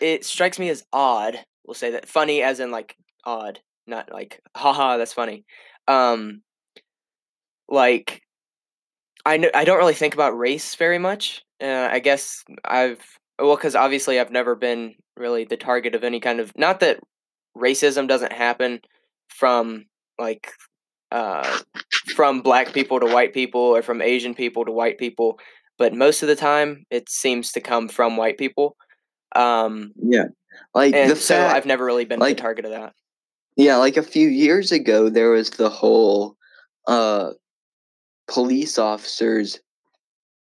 it 0.00 0.24
strikes 0.24 0.58
me 0.58 0.68
as 0.68 0.84
odd. 0.92 1.38
We'll 1.64 1.74
say 1.74 1.90
that 1.92 2.08
funny 2.08 2.42
as 2.42 2.60
in 2.60 2.70
like 2.70 2.96
odd, 3.24 3.60
not 3.86 4.12
like 4.12 4.40
haha, 4.56 4.96
that's 4.96 5.12
funny. 5.12 5.44
Um 5.88 6.42
like 7.68 8.22
I 9.24 9.36
know 9.36 9.50
I 9.54 9.64
don't 9.64 9.78
really 9.78 9.94
think 9.94 10.14
about 10.14 10.36
race 10.36 10.74
very 10.74 10.98
much. 10.98 11.42
Uh, 11.62 11.88
I 11.90 12.00
guess 12.00 12.42
I've 12.64 13.00
well 13.38 13.56
cuz 13.56 13.74
obviously 13.76 14.18
I've 14.18 14.32
never 14.32 14.54
been 14.56 14.94
really 15.16 15.44
the 15.44 15.56
target 15.56 15.94
of 15.94 16.02
any 16.04 16.18
kind 16.20 16.40
of 16.40 16.52
not 16.56 16.80
that 16.80 16.98
racism 17.56 18.08
doesn't 18.08 18.32
happen 18.32 18.80
from 19.28 19.84
like 20.18 20.52
uh 21.12 21.60
from 22.16 22.40
black 22.40 22.72
people 22.72 22.98
to 23.00 23.06
white 23.06 23.32
people 23.32 23.60
or 23.60 23.82
from 23.82 24.02
Asian 24.02 24.34
people 24.34 24.64
to 24.64 24.72
white 24.72 24.98
people, 24.98 25.38
but 25.82 25.92
most 25.92 26.22
of 26.22 26.28
the 26.28 26.36
time 26.36 26.86
it 26.90 27.08
seems 27.08 27.50
to 27.50 27.60
come 27.60 27.88
from 27.88 28.16
white 28.16 28.38
people. 28.38 28.76
Um 29.34 29.92
Yeah, 29.96 30.26
like 30.74 30.94
and 30.94 31.10
the 31.10 31.16
so 31.16 31.34
fact, 31.34 31.56
I've 31.56 31.66
never 31.66 31.84
really 31.84 32.04
been 32.04 32.20
like- 32.20 32.36
the 32.36 32.42
target 32.42 32.64
of 32.66 32.70
that. 32.70 32.92
yeah, 33.56 33.76
like 33.78 33.96
a 33.96 34.02
few 34.14 34.28
years 34.28 34.70
ago, 34.70 35.08
there 35.10 35.30
was 35.30 35.50
the 35.50 35.68
whole 35.68 36.36
uh, 36.86 37.32
police 38.28 38.78
officers 38.78 39.58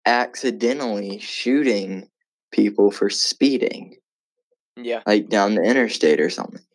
accidentally 0.07 1.19
shooting 1.19 2.09
people 2.51 2.89
for 2.89 3.09
speeding, 3.11 3.97
Yeah. 4.75 5.03
like 5.05 5.29
down 5.29 5.53
the 5.55 5.61
interstate 5.61 6.19
or 6.19 6.31
something. 6.31 6.65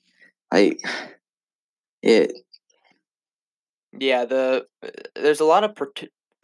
Like 0.53 0.79
it, 2.03 2.33
Yeah, 3.99 4.25
the 4.25 4.67
uh, 4.85 4.89
there's 5.17 5.41
a 5.41 5.45
lot 5.55 5.65
of 5.65 5.75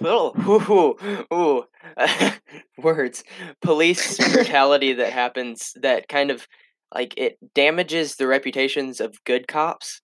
ooh, 0.04 0.96
ooh, 1.32 1.64
words 2.78 3.24
police 3.60 4.16
brutality 4.18 4.92
that 4.92 5.12
happens 5.12 5.72
that 5.80 6.08
kind 6.08 6.30
of 6.30 6.46
like 6.94 7.14
it 7.16 7.38
damages 7.54 8.16
the 8.16 8.26
reputations 8.26 9.00
of 9.00 9.22
good 9.24 9.48
cops 9.48 10.00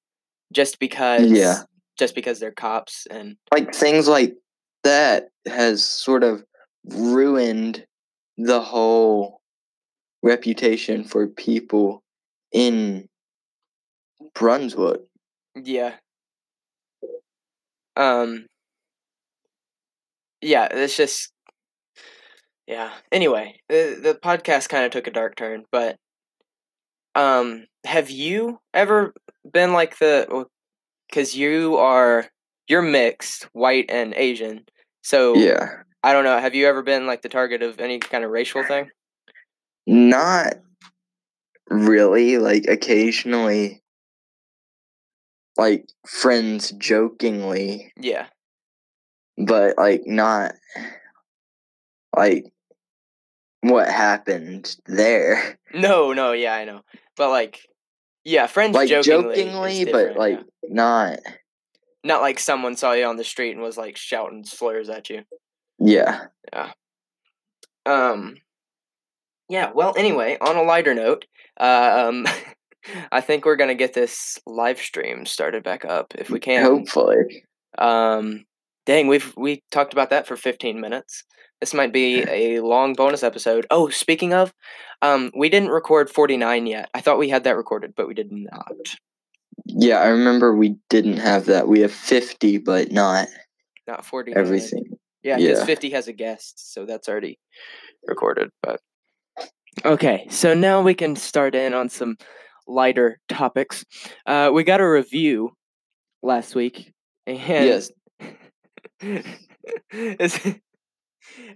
just 0.52 0.78
because 0.78 1.30
Yeah. 1.30 1.62
just 1.96 2.14
because 2.14 2.40
they're 2.40 2.52
cops 2.52 3.06
and 3.10 3.36
like 3.52 3.74
things 3.74 4.08
like 4.08 4.34
that 4.82 5.28
has 5.46 5.84
sort 5.84 6.24
of 6.24 6.44
ruined 6.86 7.86
the 8.36 8.60
whole 8.60 9.40
reputation 10.22 11.04
for 11.04 11.28
people 11.28 12.02
in 12.52 13.08
Brunswick. 14.34 15.00
yeah 15.54 15.94
um 17.96 18.46
yeah 20.44 20.68
it's 20.70 20.96
just 20.96 21.32
yeah 22.66 22.92
anyway 23.10 23.54
the, 23.68 23.98
the 24.02 24.14
podcast 24.14 24.68
kind 24.68 24.84
of 24.84 24.90
took 24.90 25.06
a 25.06 25.10
dark 25.10 25.36
turn 25.36 25.64
but 25.72 25.96
um 27.14 27.64
have 27.84 28.10
you 28.10 28.58
ever 28.72 29.12
been 29.50 29.72
like 29.72 29.98
the 29.98 30.46
because 31.08 31.34
you 31.34 31.76
are 31.76 32.26
you're 32.68 32.82
mixed 32.82 33.48
white 33.52 33.86
and 33.88 34.14
asian 34.16 34.64
so 35.02 35.34
Yeah. 35.34 35.68
i 36.02 36.12
don't 36.12 36.24
know 36.24 36.38
have 36.38 36.54
you 36.54 36.66
ever 36.66 36.82
been 36.82 37.06
like 37.06 37.22
the 37.22 37.28
target 37.28 37.62
of 37.62 37.80
any 37.80 37.98
kind 37.98 38.24
of 38.24 38.30
racial 38.30 38.62
thing 38.64 38.90
Not 39.86 40.54
really, 41.70 42.38
like 42.38 42.66
occasionally 42.68 43.82
like 45.56 45.86
friends 46.06 46.72
jokingly, 46.72 47.92
yeah 47.96 48.26
but 49.38 49.76
like 49.78 50.02
not 50.06 50.54
like 52.16 52.46
what 53.62 53.88
happened 53.88 54.76
there. 54.86 55.58
no 55.72 56.12
no 56.12 56.32
yeah 56.32 56.54
i 56.54 56.64
know 56.64 56.82
but 57.16 57.30
like 57.30 57.60
yeah 58.24 58.46
friends 58.46 58.74
Like 58.74 58.88
jokingly, 58.88 59.36
jokingly, 59.36 59.84
but 59.86 60.16
like 60.16 60.38
yeah. 60.38 60.68
not 60.70 61.18
not 62.04 62.20
like 62.20 62.38
someone 62.38 62.76
saw 62.76 62.92
you 62.92 63.04
on 63.06 63.16
the 63.16 63.24
street 63.24 63.52
and 63.52 63.60
was 63.62 63.78
like 63.78 63.96
shouting 63.96 64.44
slurs 64.44 64.88
at 64.90 65.08
you 65.10 65.22
Yeah. 65.78 66.26
yeah. 66.52 66.72
Um. 67.86 68.36
Yeah. 69.48 69.72
Well. 69.74 69.94
Anyway, 69.96 70.36
on 70.40 70.56
a 70.56 70.62
lighter 70.62 70.94
note, 70.94 71.26
um, 71.58 72.26
I 73.12 73.20
think 73.20 73.44
we're 73.44 73.56
gonna 73.56 73.74
get 73.74 73.92
this 73.94 74.38
live 74.46 74.78
stream 74.78 75.26
started 75.26 75.62
back 75.62 75.84
up 75.84 76.14
if 76.16 76.30
we 76.30 76.40
can. 76.40 76.62
Hopefully. 76.64 77.44
Um. 77.78 78.44
Dang, 78.86 79.06
we've 79.06 79.32
we 79.36 79.62
talked 79.70 79.92
about 79.92 80.10
that 80.10 80.26
for 80.26 80.36
15 80.36 80.80
minutes. 80.80 81.24
This 81.60 81.72
might 81.72 81.92
be 81.92 82.22
a 82.28 82.60
long 82.60 82.92
bonus 82.92 83.22
episode. 83.22 83.66
Oh, 83.70 83.88
speaking 83.88 84.34
of, 84.34 84.52
um, 85.00 85.30
we 85.36 85.48
didn't 85.48 85.70
record 85.70 86.10
49 86.10 86.66
yet. 86.66 86.90
I 86.92 87.00
thought 87.00 87.18
we 87.18 87.30
had 87.30 87.44
that 87.44 87.56
recorded, 87.56 87.94
but 87.96 88.06
we 88.06 88.12
did 88.14 88.30
not. 88.30 88.96
Yeah, 89.64 90.00
I 90.00 90.08
remember 90.08 90.54
we 90.54 90.76
didn't 90.90 91.16
have 91.18 91.46
that. 91.46 91.68
We 91.68 91.80
have 91.80 91.92
50, 91.92 92.58
but 92.58 92.92
not 92.92 93.28
Not 93.86 94.04
49. 94.04 94.38
everything. 94.38 94.84
Yeah, 95.22 95.36
because 95.36 95.60
Yeah. 95.60 95.64
50 95.64 95.90
has 95.90 96.08
a 96.08 96.12
guest, 96.12 96.72
so 96.74 96.84
that's 96.84 97.08
already 97.08 97.38
recorded. 98.06 98.50
But 98.62 98.80
okay, 99.86 100.26
so 100.28 100.52
now 100.52 100.82
we 100.82 100.92
can 100.92 101.16
start 101.16 101.54
in 101.54 101.72
on 101.72 101.88
some 101.88 102.16
lighter 102.66 103.18
topics. 103.28 103.84
Uh, 104.26 104.50
we 104.52 104.64
got 104.64 104.82
a 104.82 104.88
review 104.90 105.52
last 106.22 106.54
week, 106.54 106.92
and 107.26 107.38
yes. 107.38 107.90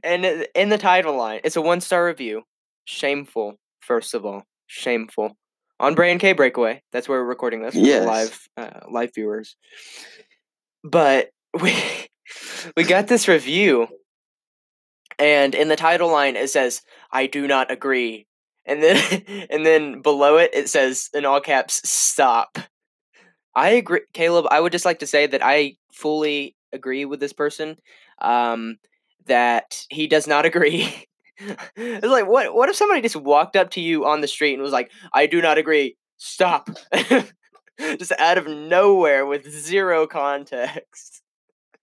and 0.03 0.47
in 0.55 0.69
the 0.69 0.79
title 0.79 1.17
line, 1.17 1.41
it's 1.45 1.57
a 1.57 1.63
one 1.63 1.81
star 1.81 2.07
review. 2.07 2.43
Shameful, 2.85 3.59
first 3.81 4.15
of 4.15 4.25
all, 4.25 4.45
shameful. 4.67 5.37
On 5.81 5.95
Bray 5.95 6.11
and 6.11 6.21
K 6.21 6.33
Breakaway, 6.33 6.83
that's 6.93 7.09
where 7.09 7.21
we're 7.21 7.29
recording 7.29 7.63
this 7.63 7.75
Yes. 7.75 8.05
live 8.07 8.49
uh, 8.57 8.81
live 8.91 9.11
viewers. 9.15 9.57
But 10.83 11.31
we 11.63 11.75
we 12.77 12.85
got 12.85 13.07
this 13.07 13.29
review, 13.29 13.89
and 15.19 15.55
in 15.55 15.69
the 15.69 15.77
title 15.77 16.11
line 16.11 16.37
it 16.37 16.51
says, 16.51 16.83
"I 17.13 17.27
do 17.27 17.47
not 17.47 17.71
agree," 17.71 18.27
and 18.67 18.83
then 18.83 19.23
and 19.51 19.65
then 19.65 20.03
below 20.03 20.37
it 20.39 20.51
it 20.53 20.69
says 20.69 21.09
in 21.15 21.25
all 21.25 21.41
caps, 21.41 21.81
"Stop." 21.89 22.59
I 23.55 23.71
agree, 23.71 24.03
Caleb. 24.13 24.47
I 24.51 24.61
would 24.61 24.73
just 24.73 24.85
like 24.85 25.01
to 25.01 25.07
say 25.07 25.27
that 25.27 25.45
I 25.45 25.77
fully 25.93 26.55
agree 26.73 27.05
with 27.05 27.21
this 27.21 27.33
person. 27.33 27.77
Um, 28.21 28.79
that 29.27 29.85
he 29.91 30.07
does 30.07 30.27
not 30.27 30.45
agree. 30.51 30.93
it's 31.77 32.07
like 32.07 32.27
what? 32.27 32.55
What 32.55 32.69
if 32.69 32.77
somebody 32.77 33.01
just 33.03 33.17
walked 33.17 33.57
up 33.57 33.71
to 33.71 33.81
you 33.81 34.07
on 34.07 34.21
the 34.21 34.29
street 34.29 34.55
and 34.55 34.63
was 34.63 34.73
like, 34.73 34.91
"I 35.13 35.27
do 35.27 35.41
not 35.43 35.59
agree. 35.59 35.97
Stop." 36.17 36.71
just 37.81 38.13
out 38.19 38.39
of 38.39 38.47
nowhere 38.49 39.25
with 39.27 39.49
zero 39.49 40.07
context. 40.07 41.23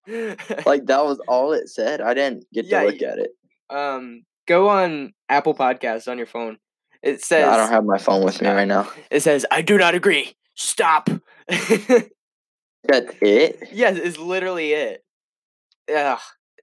Like 0.07 0.85
that 0.87 1.03
was 1.05 1.19
all 1.27 1.53
it 1.53 1.69
said. 1.69 2.01
I 2.01 2.13
didn't 2.13 2.45
get 2.53 2.65
Yeah, 2.65 2.81
to 2.81 2.85
look 2.87 3.01
at 3.01 3.17
it. 3.17 3.31
um, 3.69 4.23
go 4.47 4.67
on 4.69 5.13
Apple 5.29 5.55
Podcasts 5.55 6.07
on 6.07 6.17
your 6.17 6.27
phone. 6.27 6.57
It 7.01 7.23
says 7.23 7.45
No, 7.45 7.51
I 7.51 7.57
don't 7.57 7.69
have 7.71 7.85
my 7.85 7.97
phone 7.97 8.23
with 8.23 8.41
me 8.41 8.49
right 8.49 8.67
now. 8.67 8.89
it 9.09 9.21
says 9.21 9.45
I 9.51 9.61
do 9.61 9.77
not 9.77 9.95
agree. 9.95 10.35
Stop. 10.55 11.09
That's 13.01 13.15
it. 13.21 13.69
Yes, 13.71 13.97
it's 13.97 14.17
literally 14.17 14.71
it. 14.73 15.03
Yeah, 15.89 16.17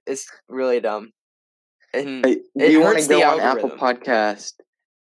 it's 0.07 0.27
really 0.49 0.79
dumb. 0.79 1.11
And 1.93 2.25
Hey, 2.25 2.35
do 2.35 2.41
It 2.65 2.71
you 2.71 2.81
want 2.81 2.99
to 2.99 3.07
the 3.07 3.19
go 3.19 3.29
on 3.29 3.39
Apple. 3.39 3.69
Podcast 3.69 4.53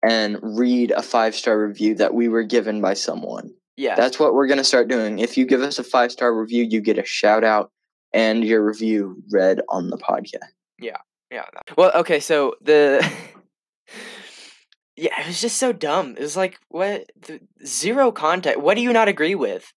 and 0.04 0.38
read 0.42 0.92
a 0.92 1.02
five 1.02 1.36
star 1.36 1.60
review 1.66 1.96
that 1.96 2.14
we 2.14 2.28
were 2.28 2.44
given 2.44 2.82
by 2.82 2.94
someone? 2.96 3.52
yeah, 3.78 3.96
That's 3.96 4.20
what 4.20 4.34
we're 4.34 4.48
gonna 4.48 4.64
start 4.64 4.88
doing. 4.90 5.20
If 5.20 5.38
you 5.38 5.46
give 5.46 5.62
us 5.62 5.80
a 5.80 5.84
five 5.84 6.12
star 6.12 6.34
review, 6.34 6.64
you 6.70 6.82
get 6.82 6.98
a 6.98 7.06
shout 7.06 7.44
out 7.44 7.72
and 8.14 8.44
your 8.44 8.64
review 8.66 9.24
read 9.32 9.62
on 9.70 9.90
the 9.90 9.98
podcast. 9.98 10.50
yeah. 10.80 10.98
Yeah. 11.32 11.46
Well, 11.78 11.92
okay, 11.96 12.20
so 12.20 12.56
the 12.62 13.00
yeah, 14.98 15.22
it 15.22 15.28
was 15.28 15.40
just 15.42 15.58
so 15.58 15.72
dumb. 15.72 16.16
It 16.18 16.22
was 16.22 16.36
like 16.36 16.60
what 16.68 17.10
the, 17.26 17.40
zero 17.66 18.12
context. 18.12 18.60
What 18.60 18.76
do 18.76 18.82
you 18.82 18.92
not 18.94 19.08
agree 19.08 19.36
with? 19.36 19.72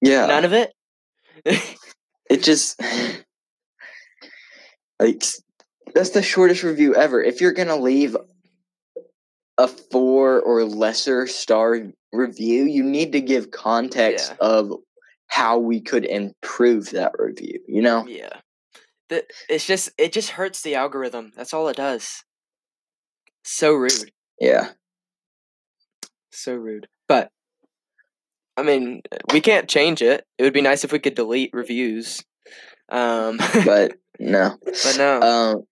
Yeah, 0.00 0.26
None 0.26 0.44
of 0.44 0.52
it. 0.52 0.72
it 1.44 2.42
just 2.42 2.80
like 5.00 5.24
that's 5.94 6.10
the 6.10 6.22
shortest 6.22 6.62
review 6.62 6.94
ever. 6.94 7.22
If 7.22 7.40
you're 7.40 7.52
gonna 7.52 7.76
leave 7.76 8.16
a 9.58 9.68
four 9.68 10.40
or 10.40 10.64
lesser 10.64 11.26
star 11.26 11.78
review, 12.12 12.64
you 12.64 12.82
need 12.82 13.12
to 13.12 13.20
give 13.20 13.50
context 13.50 14.30
Yeah. 14.30 14.46
of 14.46 14.72
how 15.26 15.58
we 15.58 15.80
could 15.80 16.04
improve 16.04 16.90
that 16.90 17.12
review. 17.18 17.60
You 17.66 17.82
know? 17.82 18.06
yeah, 18.06 18.40
the, 19.08 19.24
it's 19.48 19.66
just 19.66 19.90
it 19.98 20.12
just 20.12 20.30
hurts 20.30 20.62
the 20.62 20.74
algorithm. 20.76 21.32
That's 21.36 21.52
all 21.54 21.68
it 21.68 21.76
does. 21.76 22.22
So 23.44 23.72
rude. 23.74 24.10
Yeah. 24.40 24.70
So 26.32 26.54
rude. 26.54 26.88
But 27.08 27.30
I 28.56 28.62
mean, 28.62 29.02
we 29.32 29.40
can't 29.40 29.68
change 29.68 30.00
it. 30.02 30.24
It 30.38 30.42
would 30.44 30.52
be 30.52 30.60
nice 30.60 30.84
if 30.84 30.92
we 30.92 30.98
could 30.98 31.14
delete 31.14 31.50
reviews. 31.52 32.22
Um, 32.88 33.38
But 33.64 33.94
no. 34.18 34.56
but 34.62 34.94
no, 34.98 35.20
Um. 35.22 35.62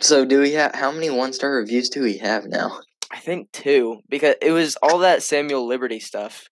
So 0.00 0.24
do 0.24 0.40
we 0.40 0.52
have 0.52 0.74
how 0.74 0.90
many 0.92 1.08
one 1.10 1.32
star 1.32 1.52
reviews 1.56 1.88
do 1.88 2.02
we 2.02 2.18
have 2.18 2.46
now? 2.46 2.80
I 3.10 3.18
think 3.18 3.50
two 3.52 4.00
because 4.08 4.34
it 4.42 4.50
was 4.52 4.76
all 4.82 4.98
that 4.98 5.22
Samuel 5.22 5.66
Liberty 5.66 6.00
stuff 6.00 6.48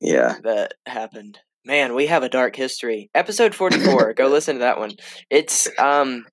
Yeah. 0.00 0.36
that 0.42 0.74
happened. 0.86 1.38
Man, 1.64 1.94
we 1.94 2.06
have 2.08 2.22
a 2.24 2.28
dark 2.28 2.56
history. 2.56 3.08
Episode 3.14 3.54
forty 3.54 3.78
four. 3.78 4.12
go 4.14 4.26
listen 4.28 4.56
to 4.56 4.60
that 4.60 4.78
one. 4.78 4.92
It's 5.30 5.68
um, 5.78 6.26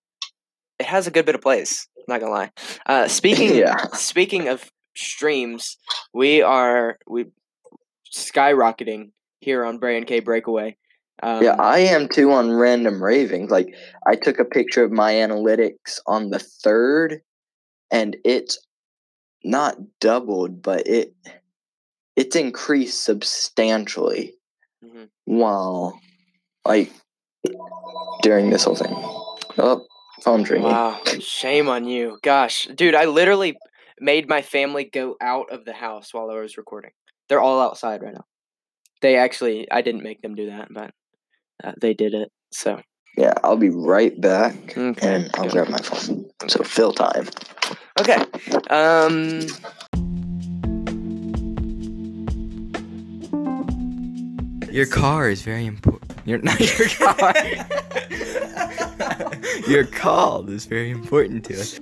it 0.80 0.88
has 0.88 1.06
a 1.08 1.12
good 1.12 1.26
bit 1.26 1.36
of 1.36 1.42
plays. 1.42 1.88
Not 2.08 2.20
gonna 2.22 2.32
lie. 2.32 2.52
Uh, 2.88 3.08
speaking 3.08 3.56
Yeah. 3.56 3.78
speaking 3.94 4.48
of 4.48 4.70
streams, 4.98 5.78
we 6.14 6.42
are 6.42 6.98
we 7.08 7.26
skyrocketing 8.13 9.12
here 9.41 9.65
on 9.65 9.78
Bray 9.78 9.98
and 9.98 10.08
K 10.08 10.19
Breakaway. 10.19 10.78
Um, 11.22 11.43
Yeah, 11.43 11.56
I 11.60 11.80
am 11.80 12.08
too 12.08 12.32
on 12.32 12.52
random 12.52 13.04
ravings. 13.04 13.52
Like 13.52 13.76
I 14.08 14.15
took 14.15 14.39
a 14.39 14.45
picture 14.45 14.84
of 14.84 14.91
my 14.91 15.13
analytics 15.13 16.00
on 16.08 16.30
the 16.30 16.39
third, 16.39 17.22
and 17.91 18.15
it's 18.24 18.60
not 19.43 19.78
doubled, 20.00 20.62
but 20.62 20.88
it 20.88 21.13
it's 22.15 22.36
increased 22.36 23.04
substantially. 23.04 24.36
Mhm. 24.84 25.10
While 25.26 26.00
like 26.65 26.91
during 28.22 28.50
this 28.50 28.63
whole 28.63 28.76
thing. 28.76 28.93
Oh, 29.58 29.86
phone 30.22 30.43
ringing. 30.43 30.67
Wow, 30.67 31.00
shame 31.19 31.69
on 31.69 31.86
you. 31.86 32.19
Gosh, 32.22 32.67
dude, 32.76 32.95
I 32.95 33.06
literally 33.06 33.58
made 34.00 34.30
my 34.30 34.41
family 34.41 34.86
go 34.86 35.15
out 35.22 35.52
of 35.52 35.65
the 35.65 35.74
house 35.74 36.13
while 36.13 36.30
I 36.30 36.39
was 36.39 36.58
recording. 36.58 36.91
They're 37.30 37.39
all 37.39 37.62
outside 37.62 38.02
right 38.02 38.13
now. 38.13 38.26
They 39.02 39.15
actually, 39.15 39.70
I 39.72 39.82
didn't 39.82 40.04
make 40.04 40.22
them 40.22 40.36
do 40.36 40.48
that, 40.50 40.68
but 40.72 40.92
uh, 41.63 41.74
they 41.80 41.94
did 41.94 42.13
it. 42.13 42.30
So, 42.52 42.82
Yeah, 43.18 43.34
I'll 43.44 43.56
be 43.56 43.70
right 43.70 44.20
back, 44.20 44.76
okay. 44.78 45.08
and 45.08 45.30
I'll 45.36 45.46
go. 45.46 45.52
grab 45.52 45.70
my 45.70 45.78
phone. 45.78 46.26
So 46.48 46.63
fill 46.63 46.94
time. 46.94 47.28
Okay. 48.00 48.18
Um, 48.70 49.42
Your 54.72 54.86
car 54.86 55.30
is 55.30 55.42
very 55.42 55.65
important. 55.65 56.12
Your 56.26 56.38
not 56.44 56.60
your 56.60 56.89
car. 56.89 57.34
your 59.68 59.86
call 59.86 60.48
is 60.50 60.65
very 60.65 60.92
important 60.92 61.44
to 61.46 61.60
us. 61.60 61.80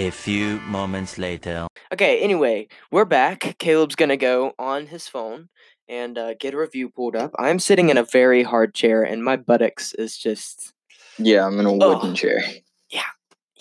A 0.00 0.08
few 0.10 0.60
moments 0.60 1.18
later. 1.18 1.66
okay, 1.92 2.20
anyway, 2.20 2.68
we're 2.90 3.04
back. 3.04 3.56
Caleb's 3.58 3.94
gonna 3.96 4.16
go 4.16 4.54
on 4.58 4.86
his 4.86 5.06
phone 5.08 5.50
and 5.90 6.16
uh, 6.16 6.32
get 6.40 6.54
a 6.54 6.56
review 6.56 6.88
pulled 6.88 7.14
up. 7.16 7.32
I'm 7.38 7.58
sitting 7.58 7.90
in 7.90 7.98
a 7.98 8.04
very 8.04 8.42
hard 8.42 8.72
chair, 8.74 9.02
and 9.02 9.22
my 9.22 9.36
buttocks 9.36 9.92
is 9.92 10.16
just. 10.16 10.72
Yeah, 11.18 11.44
I'm 11.46 11.60
in 11.60 11.66
a 11.66 11.72
wooden 11.72 12.12
Oh. 12.12 12.14
chair. 12.14 12.40
Yeah, 12.88 13.10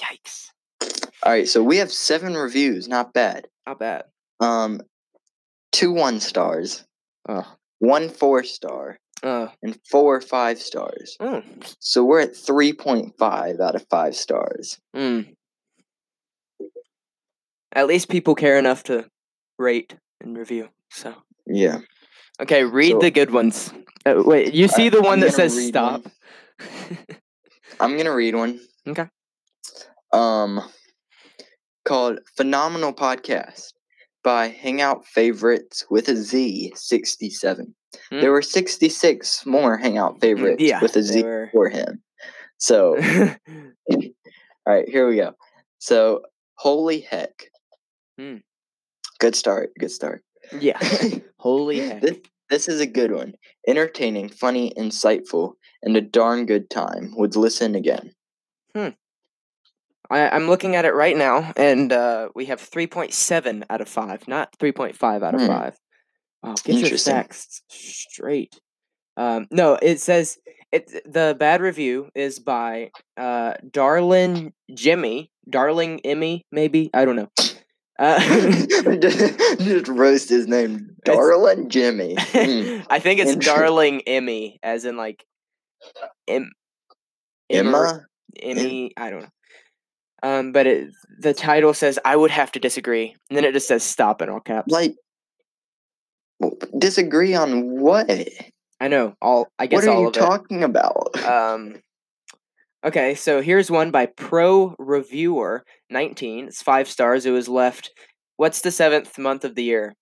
yikes. 0.01 0.51
All 1.23 1.31
right, 1.33 1.45
so 1.47 1.61
we 1.61 1.75
have 1.77 1.91
seven 1.91 2.35
reviews. 2.35 2.87
Not 2.87 3.11
bad. 3.13 3.47
Not 3.67 3.79
bad. 3.79 4.05
Um, 4.39 4.79
two 5.73 5.91
one 5.91 6.21
stars, 6.21 6.85
Oh. 7.27 7.45
one 7.79 8.07
four 8.07 8.43
star, 8.45 8.97
Uh, 9.23 9.47
and 9.61 9.77
four 9.91 10.21
five 10.21 10.57
stars. 10.61 11.17
oh. 11.19 11.43
So 11.79 12.05
we're 12.05 12.21
at 12.21 12.33
three 12.35 12.71
point 12.71 13.17
five 13.19 13.59
out 13.59 13.75
of 13.75 13.85
five 13.89 14.15
stars. 14.15 14.79
Mm. 14.95 15.35
At 17.73 17.87
least 17.87 18.09
people 18.09 18.35
care 18.35 18.57
enough 18.57 18.83
to 18.83 19.05
rate 19.57 19.95
and 20.21 20.37
review. 20.37 20.69
So 20.91 21.13
Yeah. 21.45 21.79
okay, 22.41 22.63
read 22.63 22.91
So- 22.93 22.99
the 22.99 23.11
good 23.11 23.31
ones. 23.31 23.71
Uh, 24.05 24.21
wait, 24.25 24.53
you 24.53 24.67
see 24.67 24.87
I- 24.87 24.89
the 24.89 25.01
one 25.01 25.13
I'm 25.13 25.19
that 25.21 25.33
says 25.33 25.67
stop? 25.67 26.03
I'm 27.79 27.97
gonna 27.97 28.13
read 28.15 28.35
one. 28.35 28.59
Okay. 28.87 29.07
Um, 30.11 30.61
called 31.85 32.19
"Phenomenal 32.35 32.93
Podcast" 32.93 33.73
by 34.23 34.47
Hangout 34.47 35.05
Favorites 35.05 35.85
with 35.89 36.07
a 36.09 36.15
Z 36.15 36.73
sixty 36.75 37.29
seven. 37.29 37.75
Hmm. 38.09 38.21
There 38.21 38.31
were 38.31 38.41
sixty 38.41 38.89
six 38.89 39.45
more 39.45 39.77
Hangout 39.77 40.19
favorites 40.19 40.61
yeah, 40.63 40.81
with 40.81 40.95
a 40.95 41.03
Z 41.03 41.23
were. 41.23 41.49
for 41.51 41.69
him. 41.69 42.01
So, 42.57 42.97
all 43.91 44.03
right, 44.65 44.89
here 44.89 45.07
we 45.07 45.15
go. 45.17 45.33
So, 45.77 46.23
holy 46.55 47.01
heck! 47.01 47.45
Hmm. 48.19 48.37
Good 49.19 49.35
start. 49.35 49.71
Good 49.79 49.91
start. 49.91 50.23
yeah. 50.59 50.77
Holy 51.39 51.79
heck. 51.79 52.01
This, 52.01 52.17
This 52.49 52.67
is 52.67 52.81
a 52.81 52.85
good 52.85 53.11
one. 53.11 53.33
Entertaining, 53.67 54.29
funny, 54.29 54.73
insightful, 54.77 55.53
and 55.83 55.95
a 55.95 56.01
darn 56.01 56.45
good 56.45 56.69
time. 56.69 57.13
Would 57.15 57.35
listen 57.35 57.75
again. 57.75 58.13
I, 60.11 60.29
I'm 60.29 60.47
looking 60.47 60.75
at 60.75 60.85
it 60.85 60.93
right 60.95 61.15
now, 61.15 61.53
and 61.55 61.93
uh, 61.93 62.29
we 62.33 62.45
have 62.45 62.59
3.7 62.59 63.63
out 63.69 63.81
of 63.81 63.87
5, 63.87 64.27
not 64.27 64.57
3.5 64.59 65.23
out 65.23 65.35
of 65.35 65.41
Hmm. 65.41 65.47
5. 65.47 65.77
Wow, 66.41 66.55
get 66.63 66.75
your 66.89 66.97
facts 66.97 67.61
straight. 67.69 68.59
Um, 69.17 69.47
no, 69.51 69.77
it 69.81 69.99
says 69.99 70.37
it. 70.71 70.89
The 71.05 71.35
bad 71.37 71.61
review 71.61 72.09
is 72.15 72.39
by 72.39 72.91
uh, 73.17 73.53
Darlin 73.69 74.53
Jimmy, 74.73 75.31
Darling 75.49 75.99
Emmy, 76.05 76.45
maybe 76.51 76.89
I 76.93 77.03
don't 77.05 77.17
know. 77.17 77.29
Uh, 77.99 78.17
just, 78.99 79.89
roast 79.89 80.29
his 80.29 80.47
name, 80.47 80.95
Darlin 81.05 81.69
Jimmy. 81.69 82.15
Hmm. 82.31 82.81
I 82.89 82.99
think 82.99 83.19
it's 83.19 83.35
Darling 83.35 84.01
Emmy, 84.07 84.57
as 84.63 84.85
in 84.85 84.95
like 84.95 85.25
em, 86.27 86.51
Emma. 87.49 88.05
Emmy. 88.41 88.93
I 88.95 89.09
don't 89.09 89.21
know. 89.23 89.29
Um, 90.23 90.51
but 90.53 90.65
it, 90.65 90.91
the 91.19 91.33
title 91.33 91.73
says 91.73 91.99
I 92.05 92.15
would 92.15 92.31
have 92.31 92.53
to 92.53 92.59
disagree, 92.59 93.15
and 93.29 93.35
then 93.35 93.43
it 93.43 93.51
just 93.51 93.67
says 93.67 93.83
stop 93.83 94.21
in 94.21 94.29
all 94.29 94.39
caps. 94.39 94.71
Like, 94.71 94.95
disagree 96.77 97.35
on 97.35 97.81
what? 97.81 98.09
I 98.79 98.87
know 98.87 99.15
all. 99.21 99.49
I 99.59 99.67
guess 99.67 99.85
What 99.85 99.89
are 99.89 99.95
all 99.97 100.03
you 100.03 100.11
talking 100.11 100.63
about? 100.63 101.21
Um. 101.21 101.81
Okay, 102.85 103.13
so 103.13 103.41
here's 103.41 103.69
one 103.69 103.91
by 103.91 104.05
Pro 104.05 104.73
Reviewer 104.79 105.65
19. 105.89 106.47
It's 106.47 106.61
five 106.61 106.87
stars. 106.87 107.25
It 107.25 107.31
was 107.31 107.49
left. 107.49 107.91
What's 108.37 108.61
the 108.61 108.71
seventh 108.71 109.17
month 109.17 109.43
of 109.43 109.55
the 109.55 109.63
year? 109.63 109.95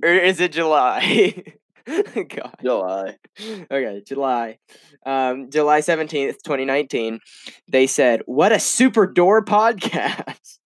or 0.01 0.10
is 0.10 0.39
it 0.39 0.53
July? 0.53 1.43
God. 1.86 2.55
July. 2.62 3.17
Okay, 3.39 4.01
July. 4.08 4.58
Um, 5.05 5.51
July 5.51 5.81
17th, 5.81 6.38
2019. 6.43 7.19
They 7.67 7.88
said, 7.88 8.21
What 8.25 8.51
a 8.51 8.60
super 8.60 9.05
door 9.05 9.43
podcast! 9.45 10.58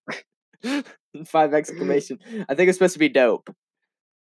Five 1.26 1.54
exclamation. 1.54 2.18
I 2.48 2.54
think 2.54 2.68
it's 2.68 2.78
supposed 2.78 2.94
to 2.94 2.98
be 2.98 3.08
dope. 3.08 3.50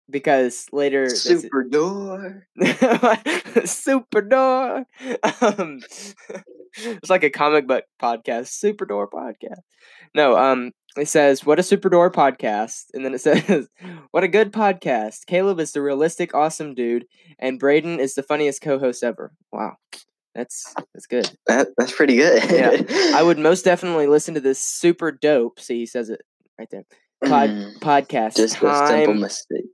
Because 0.09 0.65
later. 0.71 1.07
Super 1.09 1.63
door. 1.63 2.47
super 3.65 4.21
door. 4.21 4.85
Um, 5.41 5.81
it's 6.73 7.09
like 7.09 7.23
a 7.23 7.29
comic 7.29 7.67
book 7.67 7.83
podcast. 8.01 8.47
Super 8.47 8.85
door 8.85 9.07
podcast. 9.07 9.61
No, 10.15 10.35
um, 10.35 10.71
it 10.97 11.07
says, 11.07 11.45
What 11.45 11.59
a 11.59 11.63
super 11.63 11.89
door 11.89 12.11
podcast. 12.11 12.85
And 12.95 13.05
then 13.05 13.13
it 13.13 13.21
says, 13.21 13.67
What 14.09 14.23
a 14.23 14.27
good 14.27 14.51
podcast. 14.51 15.27
Caleb 15.27 15.59
is 15.59 15.73
the 15.73 15.81
realistic, 15.81 16.33
awesome 16.33 16.73
dude, 16.73 17.05
and 17.37 17.59
Braden 17.59 17.99
is 17.99 18.15
the 18.15 18.23
funniest 18.23 18.61
co 18.61 18.79
host 18.79 19.03
ever. 19.03 19.31
Wow. 19.51 19.77
That's 20.35 20.73
that's 20.93 21.07
good. 21.07 21.29
That, 21.47 21.67
that's 21.77 21.91
pretty 21.91 22.15
good. 22.15 22.43
Yeah, 22.49 23.15
I 23.15 23.23
would 23.23 23.39
most 23.39 23.65
definitely 23.65 24.07
listen 24.07 24.35
to 24.35 24.39
this 24.39 24.59
super 24.59 25.11
dope. 25.11 25.59
See, 25.59 25.79
he 25.79 25.85
says 25.85 26.09
it 26.09 26.21
right 26.59 26.67
there. 26.69 26.83
Pod, 27.25 27.49
Mm, 27.49 27.79
podcast. 27.79 28.35
Just 28.37 28.55
a 28.57 28.59
simple 28.59 28.69
time, 29.13 29.19
mistake. 29.21 29.65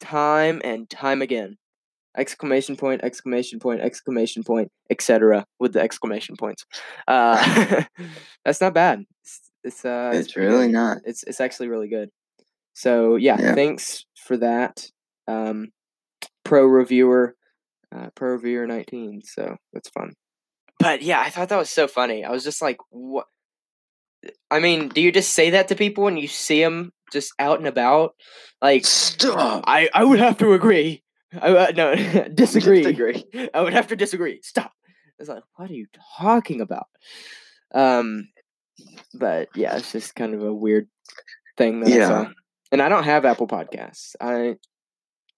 time 0.00 0.60
and 0.64 0.88
time 0.88 1.20
again. 1.22 1.56
Exclamation 2.16 2.76
point! 2.76 3.02
Exclamation 3.02 3.58
point! 3.58 3.80
Exclamation 3.80 4.44
point! 4.44 4.70
Etc. 4.90 5.44
With 5.58 5.72
the 5.72 5.80
exclamation 5.80 6.36
points. 6.36 6.64
Uh, 7.08 7.82
that's 8.44 8.60
not 8.60 8.72
bad. 8.72 9.02
It's, 9.22 9.40
it's 9.64 9.84
uh, 9.84 10.12
It's 10.14 10.32
pretty 10.32 10.48
really 10.48 10.68
not. 10.68 10.98
It's 11.04 11.24
it's 11.24 11.40
actually 11.40 11.68
really 11.68 11.88
good. 11.88 12.10
So 12.74 13.16
yeah, 13.16 13.36
Yeah. 13.40 13.54
thanks 13.54 14.04
for 14.26 14.36
that. 14.38 14.86
Um, 15.26 15.70
pro 16.44 16.64
reviewer, 16.64 17.34
uh, 17.94 18.10
pro 18.14 18.30
reviewer 18.32 18.66
nineteen. 18.66 19.22
So 19.24 19.56
that's 19.72 19.88
fun. 19.88 20.12
But 20.78 21.02
yeah, 21.02 21.20
I 21.20 21.30
thought 21.30 21.48
that 21.48 21.58
was 21.58 21.70
so 21.70 21.88
funny. 21.88 22.24
I 22.24 22.30
was 22.30 22.44
just 22.44 22.62
like, 22.62 22.76
what? 22.90 23.26
I 24.50 24.60
mean, 24.60 24.88
do 24.88 25.00
you 25.00 25.12
just 25.12 25.32
say 25.32 25.50
that 25.50 25.68
to 25.68 25.74
people 25.74 26.04
when 26.04 26.16
you 26.16 26.28
see 26.28 26.62
them 26.62 26.92
just 27.12 27.32
out 27.38 27.58
and 27.58 27.68
about? 27.68 28.14
Like, 28.62 28.84
Stop. 28.84 29.64
I 29.66 29.88
I 29.92 30.04
would 30.04 30.18
have 30.18 30.38
to 30.38 30.52
agree. 30.52 31.02
I, 31.40 31.48
uh, 31.50 31.72
no, 31.74 31.94
disagree. 32.34 32.82
Disagree. 32.82 33.24
I 33.52 33.60
would 33.60 33.72
have 33.72 33.88
to 33.88 33.96
disagree. 33.96 34.40
Stop. 34.42 34.72
It's 35.18 35.28
like, 35.28 35.42
what 35.56 35.70
are 35.70 35.74
you 35.74 35.86
talking 36.18 36.60
about? 36.60 36.86
Um, 37.74 38.28
but 39.12 39.48
yeah, 39.54 39.76
it's 39.76 39.92
just 39.92 40.14
kind 40.14 40.34
of 40.34 40.42
a 40.42 40.52
weird 40.54 40.88
thing 41.56 41.80
that 41.80 41.92
I 41.92 41.96
Yeah. 41.96 42.08
saw. 42.08 42.30
And 42.72 42.82
I 42.82 42.88
don't 42.88 43.04
have 43.04 43.24
Apple 43.24 43.46
Podcasts. 43.46 44.16
I 44.20 44.56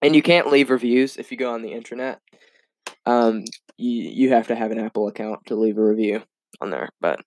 and 0.03 0.15
you 0.15 0.23
can't 0.23 0.49
leave 0.51 0.71
reviews 0.71 1.17
if 1.17 1.31
you 1.31 1.37
go 1.37 1.53
on 1.53 1.63
the 1.63 1.73
internet. 1.73 2.21
Um, 3.05 3.45
you 3.77 3.91
you 4.11 4.29
have 4.31 4.49
to 4.49 4.55
have 4.57 4.71
an 4.71 4.79
Apple 4.79 5.09
account 5.09 5.47
to 5.47 5.55
leave 5.57 5.79
a 5.79 5.85
review 5.85 6.23
on 6.61 6.71
there. 6.71 6.89
But 7.01 7.21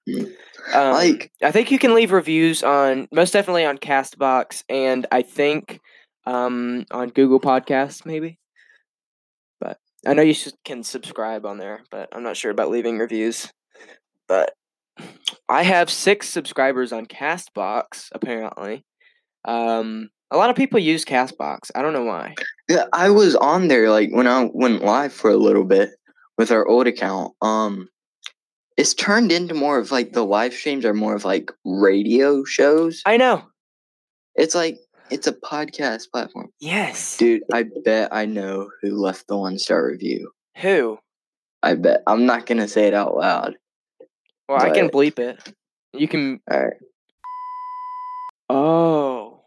um, 0.74 0.94
Like, 0.94 1.32
I 1.44 1.52
think 1.52 1.72
you 1.72 1.80
can 1.80 1.94
leave 1.94 2.12
reviews 2.12 2.64
on 2.64 3.08
most 3.12 3.32
definitely 3.32 3.66
on 3.66 3.78
Castbox 3.78 4.64
and 4.70 5.06
I 5.12 5.22
think 5.22 5.80
um 6.26 6.86
on 6.92 7.10
Google 7.10 7.40
Podcasts 7.40 8.06
maybe. 8.06 8.40
But 9.60 9.78
I 10.06 10.14
know 10.14 10.22
you 10.22 10.36
can 10.66 10.84
subscribe 10.84 11.46
on 11.46 11.58
there, 11.58 11.82
but 11.92 12.10
I'm 12.12 12.24
not 12.24 12.38
sure 12.38 12.52
about 12.52 12.70
leaving 12.70 12.98
reviews. 12.98 13.52
But 14.28 14.54
I 15.48 15.64
have 15.64 15.90
six 15.90 16.30
subscribers 16.30 16.92
on 16.92 17.06
Castbox 17.06 18.10
apparently. 18.12 18.86
Um, 19.46 20.10
a 20.32 20.38
lot 20.38 20.50
of 20.50 20.56
people 20.56 20.80
use 20.80 21.06
Castbox. 21.06 21.72
I 21.74 21.82
don't 21.82 21.94
know 21.94 22.04
why. 22.04 22.36
yeah, 22.68 22.86
I 22.94 23.10
was 23.10 23.36
on 23.36 23.68
there 23.68 23.90
like 23.90 24.10
when 24.12 24.28
I 24.28 24.50
went 24.54 24.84
live 24.84 25.14
for 25.14 25.32
a 25.32 25.38
little 25.38 25.66
bit 25.66 25.90
with 26.38 26.52
our 26.52 26.68
old 26.68 26.88
account. 26.88 27.34
Um, 27.42 27.88
it's 28.80 28.94
turned 28.94 29.30
into 29.32 29.54
more 29.54 29.78
of 29.78 29.92
like 29.92 30.14
the 30.14 30.24
live 30.26 30.54
streams 30.54 30.86
are 30.86 30.94
more 30.94 31.14
of 31.14 31.26
like 31.26 31.52
radio 31.66 32.46
shows. 32.46 33.02
I 33.06 33.18
know. 33.18 33.44
It's 34.36 34.56
like 34.56 34.80
it's 35.12 35.28
a 35.28 35.34
podcast 35.34 36.12
platform. 36.12 36.50
Yes. 36.62 37.18
Dude, 37.18 37.44
I 37.52 37.66
bet 37.84 38.14
I 38.14 38.26
know 38.26 38.70
who 38.82 38.96
left 38.96 39.28
the 39.28 39.38
one 39.38 39.60
star 39.60 39.86
review. 39.86 40.32
Who? 40.62 40.98
I 41.62 41.74
bet 41.76 42.04
I'm 42.08 42.26
not 42.26 42.46
gonna 42.46 42.70
say 42.70 42.88
it 42.88 42.94
out 42.94 43.18
loud. 43.18 43.56
Well, 44.48 44.62
I 44.62 44.70
can 44.70 44.90
bleep 44.90 45.20
it. 45.20 45.54
You 45.92 46.08
can. 46.08 46.40
All 46.50 46.60
right. 46.60 46.74
Oh, 48.50 49.42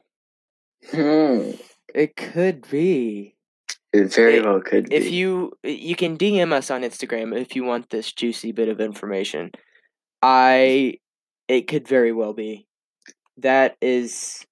Hmm. 0.91 1.53
it 1.95 2.17
could 2.17 2.69
be. 2.71 3.35
It 3.93 4.15
very 4.15 4.37
It- 4.37 4.45
well 4.45 4.61
could 4.61 4.93
if 4.93 5.05
be. 5.05 5.11
you 5.11 5.53
you 5.63 5.95
can 5.97 6.17
DM 6.17 6.53
us 6.53 6.71
on 6.71 6.83
Instagram 6.83 7.39
if 7.39 7.55
you 7.55 7.65
want 7.65 7.91
this 7.91 8.13
juicy 8.13 8.53
bit 8.53 8.69
of 8.69 8.81
information. 8.81 9.51
I 10.23 10.95
it 11.49 11.69
could 11.69 11.87
very 11.87 12.13
well 12.13 12.33
be. 12.33 12.67
That 13.39 13.77
is 13.83 14.45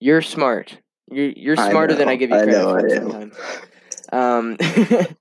you're 0.00 0.22
smart. 0.22 0.78
You're 1.10 1.30
you're 1.30 1.58
I 1.58 1.70
smarter 1.70 1.94
than 1.94 2.08
I 2.08 2.16
give 2.16 2.30
you 2.30 2.36
I 2.36 2.44
credit 2.44 2.58
know 2.58 2.70
for 2.70 2.86
I 2.86 2.94
sometimes. 2.94 3.36
Um 4.12 4.56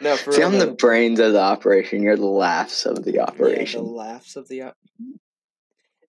No, 0.00 0.16
for 0.16 0.32
See, 0.32 0.38
real 0.40 0.48
I'm 0.52 0.58
the 0.58 0.72
brains 0.72 1.20
of 1.20 1.32
the 1.32 1.40
operation. 1.40 2.02
You're 2.02 2.16
the 2.16 2.26
laughs 2.26 2.84
of 2.84 3.02
the 3.04 3.12
yeah, 3.12 3.24
the 3.26 3.32
operation. 3.32 3.84
laughs 3.84 4.36
of 4.36 4.48
the 4.48 4.62
op- 4.62 4.76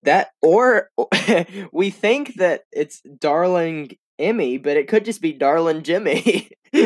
that 0.03 0.31
or 0.41 0.89
we 1.71 1.89
think 1.89 2.35
that 2.35 2.61
it's 2.71 3.01
darling 3.01 3.91
Emmy, 4.19 4.57
but 4.57 4.77
it 4.77 4.87
could 4.87 5.05
just 5.05 5.21
be 5.21 5.33
darling 5.33 5.83
Jimmy. 5.83 6.49
we 6.73 6.79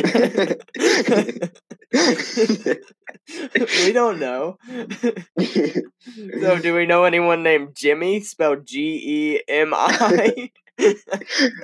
don't 3.93 4.19
know. 4.19 4.57
so, 5.39 6.59
do 6.59 6.73
we 6.75 6.85
know 6.85 7.03
anyone 7.03 7.43
named 7.43 7.75
Jimmy, 7.75 8.19
spelled 8.21 8.65
G 8.65 9.01
E 9.03 9.41
M 9.47 9.73
I? 9.73 10.51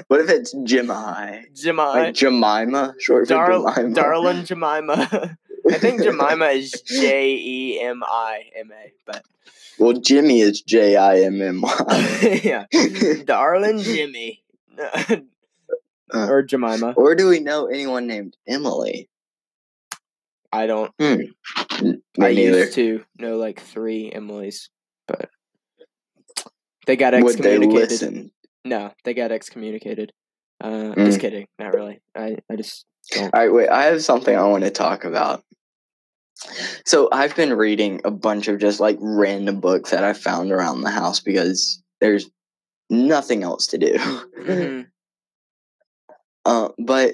what 0.08 0.22
if 0.22 0.30
it's 0.30 0.54
Jemai? 0.54 1.54
Jemima. 1.56 1.90
Like 1.90 2.14
Jemima, 2.16 2.94
short 3.00 3.28
for 3.28 3.34
Jemima. 3.48 3.94
darling 3.94 4.46
Jemima. 4.46 5.38
I 5.70 5.78
think 5.78 6.02
Jemima 6.02 6.46
is 6.46 6.72
J 6.86 7.36
E 7.36 7.82
M 7.82 8.04
I 8.06 8.44
M 8.58 8.72
A, 8.72 8.92
but 9.06 9.24
Well, 9.80 9.94
Jimmy 9.94 10.42
is 10.42 10.62
J 10.62 10.96
I 10.96 11.22
M 11.22 11.42
M 11.42 11.62
Y. 11.62 12.42
yeah, 12.44 12.66
darling 13.26 13.80
Jimmy 13.80 14.44
Uh, 16.14 16.28
or 16.30 16.42
Jemima. 16.44 16.94
Or 16.96 17.16
do 17.16 17.28
we 17.28 17.40
know 17.40 17.66
anyone 17.68 18.08
named 18.08 18.36
Emily? 18.48 19.10
I 20.52 20.66
don't. 20.68 20.92
N- 21.00 21.34
Me 21.82 22.00
I 22.22 22.34
neither. 22.34 22.60
used 22.60 22.74
to 22.76 23.04
know 23.20 23.38
like 23.38 23.60
three 23.62 24.12
Emily's, 24.12 24.70
but 25.08 25.30
they 26.86 26.96
got 26.96 27.14
Would 27.14 27.24
they 27.38 27.56
excommunicated. 27.56 27.90
listen? 27.92 28.32
No, 28.64 28.94
they 29.04 29.14
got 29.14 29.32
excommunicated. 29.32 30.14
Uh, 30.62 30.94
Mm. 30.96 31.06
Just 31.06 31.20
kidding. 31.20 31.48
Not 31.60 31.74
really. 31.74 32.00
I, 32.16 32.38
I 32.50 32.56
just 32.56 32.86
don't. 33.12 33.34
All 33.34 33.40
right, 33.42 33.54
wait. 33.54 33.70
I 33.70 33.84
have 33.86 34.02
something 34.04 34.36
I 34.36 34.48
want 34.48 34.64
to 34.64 34.72
talk 34.72 35.04
about. 35.04 35.44
So 36.86 37.10
I've 37.12 37.36
been 37.36 37.54
reading 37.54 38.02
a 38.06 38.12
bunch 38.12 38.48
of 38.48 38.60
just 38.60 38.80
like 38.80 38.98
random 39.02 39.60
books 39.60 39.90
that 39.92 40.04
I 40.04 40.14
found 40.14 40.52
around 40.52 40.82
the 40.82 40.90
house 40.92 41.20
because 41.20 41.82
there's 42.00 42.30
nothing 42.90 43.44
else 43.44 43.68
to 43.68 43.78
do. 43.78 43.94
Mhm. 44.40 44.88
Uh, 46.48 46.70
but 46.80 47.14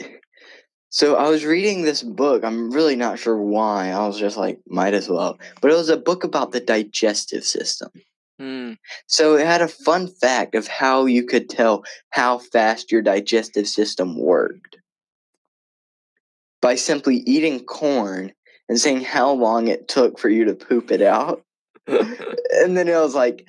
so 0.89 1.15
I 1.15 1.27
was 1.27 1.43
reading 1.43 1.81
this 1.81 2.03
book. 2.03 2.43
I'm 2.43 2.69
really 2.69 2.95
not 2.95 3.17
sure 3.17 3.35
why. 3.35 3.89
I 3.89 4.05
was 4.05 4.19
just 4.19 4.37
like, 4.37 4.59
might 4.67 4.93
as 4.93 5.09
well. 5.09 5.39
But 5.59 5.71
it 5.71 5.75
was 5.75 5.89
a 5.89 5.97
book 5.97 6.23
about 6.23 6.51
the 6.51 6.59
digestive 6.59 7.43
system. 7.43 7.89
Mm. 8.39 8.77
So 9.07 9.35
it 9.35 9.47
had 9.47 9.61
a 9.61 9.67
fun 9.67 10.07
fact 10.07 10.53
of 10.53 10.67
how 10.67 11.05
you 11.05 11.25
could 11.25 11.49
tell 11.49 11.83
how 12.11 12.37
fast 12.37 12.91
your 12.91 13.01
digestive 13.01 13.67
system 13.67 14.19
worked 14.19 14.77
by 16.61 16.75
simply 16.75 17.17
eating 17.25 17.61
corn 17.61 18.33
and 18.69 18.79
saying 18.79 19.01
how 19.01 19.31
long 19.31 19.67
it 19.67 19.87
took 19.87 20.19
for 20.19 20.29
you 20.29 20.45
to 20.45 20.53
poop 20.53 20.91
it 20.91 21.01
out. 21.01 21.43
and 21.87 22.77
then 22.77 22.87
it 22.87 22.99
was 22.99 23.15
like, 23.15 23.47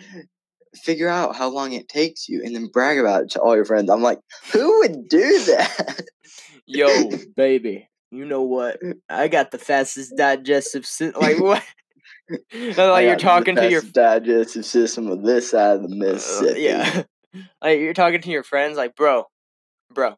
figure 0.83 1.09
out 1.09 1.37
how 1.37 1.49
long 1.49 1.73
it 1.73 1.89
takes 1.89 2.29
you 2.29 2.43
and 2.45 2.55
then 2.55 2.67
brag 2.67 2.99
about 2.99 3.23
it 3.25 3.31
to 3.31 3.41
all 3.41 3.55
your 3.55 3.65
friends. 3.65 3.91
I'm 3.91 4.03
like, 4.03 4.19
who 4.53 4.81
would 4.81 5.09
do 5.09 5.45
that? 5.45 6.01
Yo, 6.67 7.11
baby, 7.37 7.89
you 8.11 8.25
know 8.25 8.43
what? 8.43 8.79
I 9.09 9.29
got 9.29 9.51
the 9.51 9.59
fastest 9.59 10.17
digestive 10.17 10.87
system. 10.87 11.21
Like 11.21 11.39
what? 11.41 11.63
like 12.79 13.05
you're 13.05 13.17
talking 13.17 13.57
to 13.57 13.71
your 13.71 13.83
digestive 13.83 14.65
system 14.65 15.09
of 15.11 15.23
this 15.23 15.51
side 15.51 15.77
of 15.77 15.83
the 15.83 15.95
Uh, 15.95 16.13
Mississippi. 16.13 16.61
yeah. 16.63 17.03
like 17.63 17.81
you're 17.81 17.93
talking 17.95 18.21
to 18.23 18.31
your 18.31 18.43
friends, 18.45 18.77
like, 18.77 18.97
bro, 18.97 19.25
bro, 19.93 20.17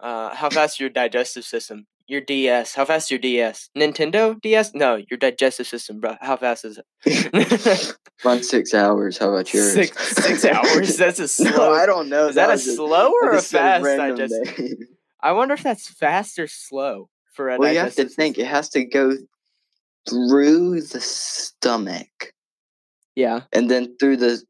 uh, 0.00 0.34
how 0.34 0.50
fast 0.50 0.76
is 0.76 0.80
your 0.80 0.90
digestive 0.90 1.44
system? 1.44 1.86
Your 2.08 2.22
DS, 2.22 2.74
how 2.74 2.86
fast 2.86 3.06
is 3.06 3.10
your 3.10 3.18
DS? 3.20 3.68
Nintendo 3.76 4.40
DS? 4.40 4.72
No, 4.74 4.96
your 5.10 5.18
digestive 5.18 5.66
system, 5.66 6.00
bro. 6.00 6.16
How 6.22 6.38
fast 6.38 6.64
is 6.64 6.80
it? 7.04 7.94
Run 8.24 8.42
six 8.42 8.72
hours. 8.72 9.18
How 9.18 9.28
about 9.28 9.52
yours? 9.52 9.74
Six 9.74 10.16
six 10.16 10.44
hours. 10.46 10.96
That's 10.96 11.18
a 11.18 11.22
no, 11.44 11.50
slow. 11.50 11.72
I 11.74 11.84
don't 11.84 12.08
know. 12.08 12.28
is 12.28 12.34
that 12.36 12.48
a 12.48 12.52
was 12.52 12.64
just- 12.64 12.76
slow 12.76 13.12
or 13.22 13.32
a 13.32 13.42
fast 13.42 13.84
digestive? 13.84 14.58
name. 14.58 14.76
I 15.20 15.32
wonder 15.32 15.52
if 15.54 15.62
that's 15.64 15.88
fast 15.90 16.38
or 16.38 16.46
slow 16.46 17.10
for 17.34 17.50
a 17.50 17.58
Well, 17.58 17.72
you 17.72 17.80
have 17.80 17.88
to 17.96 18.04
think. 18.08 18.36
system. 18.36 18.44
It 18.44 18.48
has 18.48 18.68
to 18.70 18.84
go 18.84 19.14
through 20.08 20.80
the 20.82 21.00
stomach 21.00 22.32
Yeah, 23.16 23.42
and 23.52 23.68
then 23.70 23.96
through 23.98 24.18
the 24.18 24.40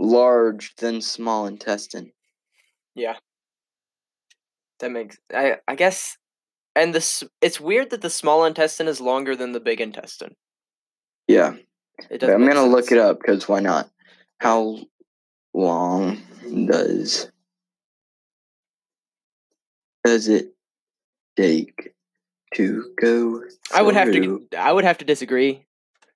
large, 0.00 0.74
then 0.76 1.00
small 1.02 1.46
intestine. 1.46 2.10
Yeah. 2.94 3.16
That 4.80 4.90
makes. 4.90 5.18
I 5.32 5.58
I 5.68 5.74
guess. 5.76 6.16
And 6.74 6.94
this, 6.94 7.22
it's 7.40 7.60
weird 7.60 7.90
that 7.90 8.00
the 8.00 8.10
small 8.10 8.44
intestine 8.44 8.88
is 8.88 9.00
longer 9.00 9.36
than 9.36 9.52
the 9.52 9.60
big 9.60 9.80
intestine. 9.80 10.36
Yeah. 11.28 11.56
I'm 12.10 12.46
gonna 12.46 12.64
look 12.64 12.90
it 12.90 12.98
up 12.98 13.20
because 13.20 13.48
why 13.48 13.60
not? 13.60 13.88
How 14.38 14.78
long 15.54 16.20
does 16.66 17.30
does 20.04 20.28
it 20.28 20.54
take 21.36 21.94
to 22.54 22.92
go? 23.00 23.42
I 23.74 23.82
would 23.82 23.94
have 23.94 24.12
to. 24.12 24.46
I 24.56 24.72
would 24.72 24.84
have 24.84 24.98
to 24.98 25.04
disagree. 25.04 25.64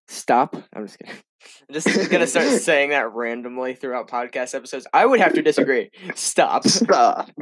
Stop. 0.09 0.57
I'm 0.75 0.87
just 0.87 0.99
kidding. 0.99 1.14
I'm 1.69 1.75
just 1.75 2.11
gonna 2.11 2.27
start 2.27 2.47
saying 2.61 2.90
that 2.90 3.12
randomly 3.12 3.75
throughout 3.75 4.09
podcast 4.09 4.55
episodes. 4.55 4.87
I 4.92 5.07
would 5.07 5.21
have 5.21 5.35
to 5.35 5.42
disagree. 5.42 5.90
Stop. 6.14 6.66
Stop. 6.66 7.31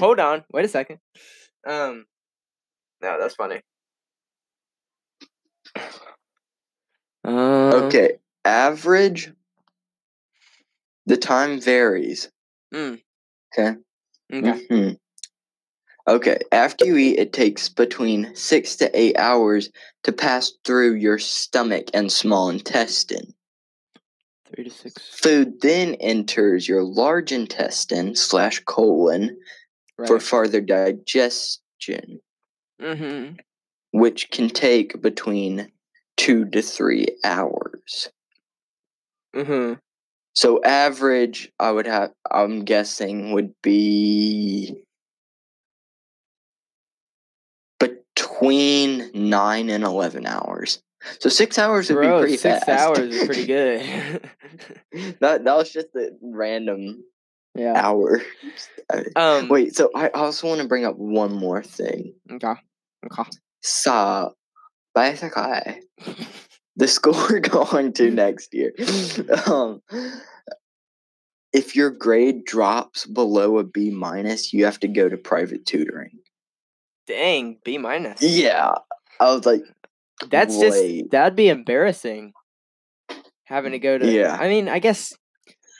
Hold 0.00 0.20
on. 0.20 0.44
Wait 0.52 0.64
a 0.64 0.68
second. 0.68 0.98
Um. 1.66 2.06
No, 3.02 3.18
that's 3.18 3.34
funny. 3.34 3.60
Um, 7.24 7.34
okay, 7.34 8.18
average. 8.44 9.32
The 11.06 11.16
time 11.16 11.60
varies. 11.60 12.30
Mm. 12.72 13.00
Okay. 13.52 13.76
Okay. 14.32 14.66
Mhm. 14.68 14.98
Okay, 16.08 16.38
after 16.50 16.84
you 16.86 16.96
eat, 16.96 17.18
it 17.18 17.32
takes 17.32 17.68
between 17.68 18.34
six 18.34 18.76
to 18.76 18.90
eight 18.98 19.16
hours 19.18 19.70
to 20.02 20.12
pass 20.12 20.52
through 20.64 20.94
your 20.94 21.18
stomach 21.18 21.88
and 21.94 22.10
small 22.10 22.48
intestine. 22.48 23.34
Three 24.54 24.64
to 24.64 24.70
six. 24.70 24.94
Food 25.20 25.60
then 25.60 25.94
enters 25.96 26.66
your 26.66 26.82
large 26.82 27.32
intestine 27.32 28.16
slash 28.16 28.60
colon 28.64 29.38
for 30.06 30.14
Right. 30.14 30.22
further 30.22 30.60
digestion, 30.60 32.20
Mm-hmm. 32.80 33.34
which 33.92 34.30
can 34.30 34.48
take 34.48 35.00
between 35.02 35.70
two 36.16 36.44
to 36.50 36.62
three 36.62 37.06
hours. 37.24 38.08
Mm-hmm. 39.34 39.74
So 40.34 40.62
average, 40.62 41.52
I 41.58 41.70
would 41.72 41.86
have. 41.86 42.12
I'm 42.30 42.64
guessing 42.64 43.32
would 43.32 43.52
be 43.62 44.82
between 47.78 49.10
nine 49.12 49.70
and 49.70 49.84
eleven 49.84 50.26
hours. 50.26 50.82
So 51.18 51.28
six 51.30 51.58
hours 51.58 51.88
would 51.88 51.96
Bro, 51.96 52.18
be 52.18 52.22
pretty 52.22 52.36
six 52.36 52.64
fast. 52.64 52.68
hours 52.98 53.14
is 53.14 53.24
pretty 53.26 53.46
good. 53.46 53.80
that 55.20 55.44
that 55.44 55.56
was 55.56 55.70
just 55.70 55.88
a 55.96 56.10
random 56.22 57.02
yeah. 57.60 57.74
hour. 57.76 58.20
Um. 59.14 59.48
Wait, 59.48 59.76
so 59.76 59.88
I 59.94 60.08
also 60.08 60.48
want 60.48 60.62
to 60.62 60.66
bring 60.66 60.84
up 60.84 60.96
one 60.96 61.32
more 61.32 61.62
thing. 61.62 62.12
Okay. 62.28 62.54
Okay. 63.06 63.30
So 63.62 64.34
basically, 64.96 65.82
the 66.74 66.88
school 66.88 67.12
we're 67.12 67.38
going 67.38 67.92
to 67.92 68.10
next 68.10 68.52
year. 68.52 68.72
Um, 69.46 69.80
if 71.52 71.76
your 71.76 71.90
grade 71.90 72.44
drops 72.44 73.06
below 73.06 73.58
a 73.58 73.64
B 73.64 73.90
minus, 73.90 74.52
you 74.52 74.64
have 74.64 74.80
to 74.80 74.88
go 74.88 75.08
to 75.08 75.16
private 75.16 75.64
tutoring. 75.66 76.18
Dang. 77.06 77.58
B 77.64 77.78
minus. 77.78 78.20
Yeah, 78.22 78.72
I 79.20 79.32
was 79.32 79.46
like, 79.46 79.62
That's 80.30 80.56
Wait. 80.56 81.02
just 81.02 81.10
that'd 81.12 81.36
be 81.36 81.48
embarrassing. 81.48 82.32
Having 83.44 83.72
to 83.72 83.78
go 83.78 83.98
to 83.98 84.10
Yeah. 84.10 84.36
I 84.36 84.48
mean, 84.48 84.68
I 84.68 84.80
guess 84.80 85.12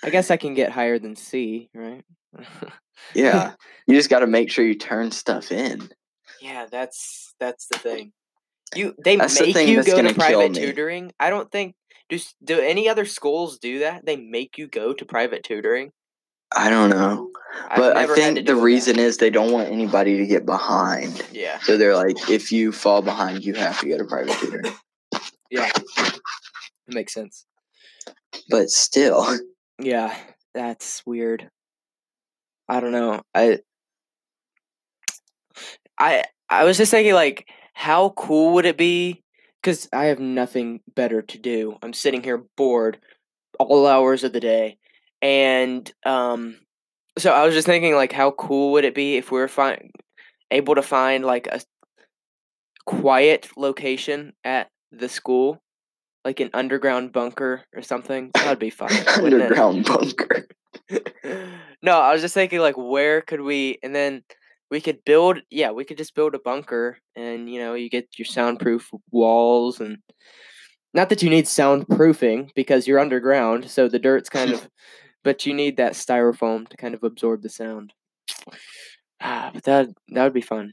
I 0.02 0.10
guess 0.10 0.30
I 0.30 0.36
can 0.36 0.54
get 0.54 0.70
higher 0.72 0.98
than 0.98 1.16
C, 1.16 1.68
right? 1.74 2.04
yeah, 3.14 3.52
you 3.86 3.94
just 3.94 4.10
got 4.10 4.20
to 4.20 4.26
make 4.26 4.50
sure 4.50 4.64
you 4.64 4.74
turn 4.74 5.10
stuff 5.10 5.52
in. 5.52 5.88
yeah, 6.40 6.66
that's 6.70 7.34
that's 7.38 7.66
the 7.66 7.78
thing. 7.78 8.12
You 8.74 8.94
they 9.02 9.16
That's 9.16 9.40
make 9.40 9.54
thing 9.54 9.68
you 9.68 9.82
go 9.82 10.00
to 10.00 10.14
private 10.14 10.54
tutoring. 10.54 11.12
I 11.18 11.30
don't 11.30 11.50
think 11.50 11.74
do 12.08 12.18
do 12.42 12.60
any 12.60 12.88
other 12.88 13.04
schools 13.04 13.58
do 13.58 13.80
that? 13.80 14.06
They 14.06 14.16
make 14.16 14.58
you 14.58 14.68
go 14.68 14.92
to 14.92 15.04
private 15.04 15.42
tutoring. 15.42 15.92
I 16.54 16.68
don't 16.68 16.90
know, 16.90 17.30
but 17.76 17.96
I 17.96 18.00
never 18.00 18.14
had 18.14 18.16
to 18.16 18.34
think 18.34 18.46
the 18.46 18.54
with 18.54 18.60
that. 18.60 18.64
reason 18.64 18.98
is 18.98 19.16
they 19.18 19.30
don't 19.30 19.52
want 19.52 19.70
anybody 19.70 20.16
to 20.18 20.26
get 20.26 20.44
behind. 20.44 21.22
Yeah, 21.30 21.58
So 21.60 21.76
they're 21.76 21.94
like, 21.94 22.28
if 22.28 22.50
you 22.50 22.72
fall 22.72 23.02
behind, 23.02 23.44
you 23.44 23.54
have 23.54 23.78
to 23.80 23.88
go 23.88 23.98
to 23.98 24.04
private 24.04 24.36
tutoring. 24.38 24.74
yeah, 25.50 25.70
it 25.76 26.20
makes 26.88 27.14
sense. 27.14 27.46
But 28.48 28.70
still, 28.70 29.38
Yeah, 29.80 30.14
that's 30.54 31.02
weird. 31.06 31.50
I 32.68 32.80
don't 32.80 32.92
know. 32.92 33.22
I 33.34 33.60
I 35.98 36.24
I 36.48 36.64
was 36.64 36.76
just 36.76 36.90
thinking 36.90 37.14
like 37.14 37.48
how 37.74 38.10
cool 38.10 38.54
would 38.54 38.66
it 38.66 38.76
be 38.76 39.22
cuz 39.62 39.88
I 39.92 40.06
have 40.06 40.20
nothing 40.20 40.80
better 40.94 41.22
to 41.22 41.38
do. 41.38 41.76
I'm 41.82 41.92
sitting 41.92 42.22
here 42.22 42.44
bored 42.56 43.00
all 43.58 43.86
hours 43.86 44.24
of 44.24 44.32
the 44.32 44.40
day 44.40 44.78
and 45.22 45.90
um 46.06 46.58
so 47.18 47.32
I 47.32 47.44
was 47.44 47.54
just 47.54 47.66
thinking 47.66 47.94
like 47.94 48.12
how 48.12 48.32
cool 48.32 48.72
would 48.72 48.84
it 48.84 48.94
be 48.94 49.16
if 49.16 49.30
we 49.30 49.38
were 49.40 49.48
find 49.48 49.90
able 50.50 50.74
to 50.76 50.82
find 50.82 51.24
like 51.24 51.46
a 51.48 51.60
quiet 52.86 53.48
location 53.56 54.32
at 54.44 54.68
the 54.92 55.08
school 55.08 55.62
like 56.24 56.40
an 56.40 56.50
underground 56.52 57.12
bunker 57.12 57.62
or 57.74 57.82
something. 57.82 58.30
That'd 58.34 58.58
be 58.58 58.70
fun. 58.80 58.90
underground 59.08 59.84
bunker. 59.84 60.46
no, 61.82 61.98
I 61.98 62.12
was 62.12 62.20
just 62.22 62.34
thinking 62.34 62.60
like 62.60 62.76
where 62.76 63.22
could 63.22 63.40
we 63.40 63.78
and 63.82 63.94
then 63.94 64.22
we 64.70 64.80
could 64.80 65.04
build 65.04 65.38
yeah, 65.50 65.70
we 65.72 65.84
could 65.84 65.96
just 65.98 66.14
build 66.14 66.34
a 66.34 66.38
bunker 66.38 66.98
and 67.16 67.50
you 67.50 67.58
know, 67.60 67.74
you 67.74 67.88
get 67.90 68.08
your 68.18 68.26
soundproof 68.26 68.88
walls 69.10 69.80
and 69.80 69.98
not 70.92 71.08
that 71.08 71.22
you 71.22 71.30
need 71.30 71.44
soundproofing 71.46 72.50
because 72.54 72.86
you're 72.86 72.98
underground, 72.98 73.70
so 73.70 73.88
the 73.88 73.98
dirt's 73.98 74.28
kind 74.28 74.52
of 74.52 74.68
but 75.24 75.46
you 75.46 75.54
need 75.54 75.76
that 75.76 75.92
styrofoam 75.92 76.66
to 76.68 76.76
kind 76.76 76.94
of 76.94 77.02
absorb 77.04 77.42
the 77.42 77.48
sound. 77.48 77.92
Ah, 79.20 79.50
but 79.52 79.64
that 79.64 79.88
that 80.08 80.24
would 80.24 80.32
be 80.32 80.40
fun. 80.40 80.72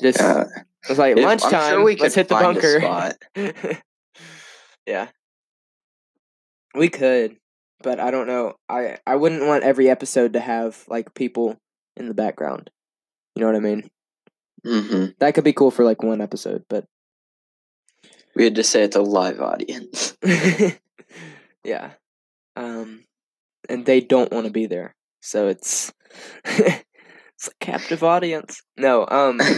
Just 0.00 0.18
Yeah. 0.20 0.44
it's 0.88 0.98
like 0.98 1.16
If- 1.16 1.24
lunchtime. 1.24 1.70
Sure 1.74 1.84
we 1.84 1.94
could 1.94 2.02
let's 2.02 2.14
hit 2.14 2.28
the 2.28 2.34
bunker. 2.34 3.14
Yeah. 4.86 5.08
We 6.74 6.88
could, 6.88 7.36
but 7.82 8.00
I 8.00 8.10
don't 8.10 8.26
know. 8.26 8.54
I 8.68 8.98
I 9.06 9.16
wouldn't 9.16 9.46
want 9.46 9.64
every 9.64 9.88
episode 9.90 10.32
to 10.34 10.40
have 10.40 10.84
like 10.88 11.14
people 11.14 11.58
in 11.96 12.08
the 12.08 12.14
background. 12.14 12.70
You 13.34 13.40
know 13.40 13.46
what 13.46 13.56
I 13.56 13.60
mean? 13.60 13.90
hmm 14.64 15.06
That 15.20 15.34
could 15.34 15.44
be 15.44 15.52
cool 15.54 15.70
for 15.70 15.84
like 15.84 16.02
one 16.02 16.20
episode, 16.20 16.64
but 16.68 16.86
We 18.34 18.44
had 18.44 18.54
to 18.56 18.64
say 18.64 18.82
it's 18.82 18.96
a 18.96 19.02
live 19.02 19.40
audience. 19.40 20.16
yeah. 21.64 21.92
Um, 22.56 23.04
and 23.68 23.86
they 23.86 24.00
don't 24.00 24.32
want 24.32 24.46
to 24.46 24.52
be 24.52 24.66
there, 24.66 24.94
so 25.20 25.48
it's 25.48 25.92
it's 27.42 27.48
a 27.48 27.64
captive 27.64 28.04
audience. 28.04 28.62
No. 28.76 29.06
Um. 29.08 29.40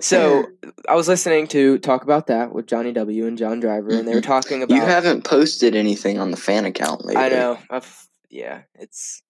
So 0.00 0.46
I 0.88 0.94
was 0.94 1.08
listening 1.08 1.48
to 1.48 1.78
talk 1.78 2.04
about 2.04 2.28
that 2.28 2.52
with 2.54 2.68
Johnny 2.68 2.92
W 2.92 3.26
and 3.26 3.36
John 3.36 3.58
Driver, 3.58 3.88
and 3.88 4.06
they 4.06 4.14
were 4.14 4.20
talking 4.20 4.62
about. 4.62 4.72
you 4.72 4.80
haven't 4.80 5.24
posted 5.24 5.74
anything 5.74 6.20
on 6.20 6.30
the 6.30 6.36
fan 6.36 6.66
account 6.66 7.04
lately. 7.04 7.20
I 7.20 7.28
know. 7.30 7.58
I've 7.68 8.06
yeah. 8.30 8.62
It's. 8.76 9.24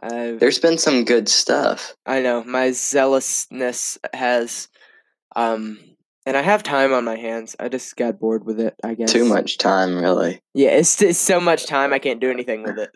I've, 0.00 0.38
There's 0.38 0.60
been 0.60 0.78
some 0.78 1.04
good 1.04 1.28
stuff. 1.28 1.96
I 2.06 2.20
know 2.20 2.44
my 2.44 2.70
zealousness 2.70 3.98
has, 4.12 4.68
um, 5.34 5.80
and 6.24 6.36
I 6.36 6.42
have 6.42 6.62
time 6.62 6.92
on 6.92 7.04
my 7.04 7.16
hands. 7.16 7.56
I 7.58 7.68
just 7.68 7.96
got 7.96 8.20
bored 8.20 8.44
with 8.44 8.60
it. 8.60 8.76
I 8.84 8.94
guess 8.94 9.10
Too 9.10 9.24
much 9.24 9.58
time, 9.58 9.96
really. 9.96 10.40
Yeah, 10.52 10.70
it's, 10.70 11.02
it's 11.02 11.18
so 11.18 11.40
much 11.40 11.66
time 11.66 11.92
I 11.92 11.98
can't 11.98 12.20
do 12.20 12.30
anything 12.30 12.62
with 12.62 12.78
it. 12.78 12.90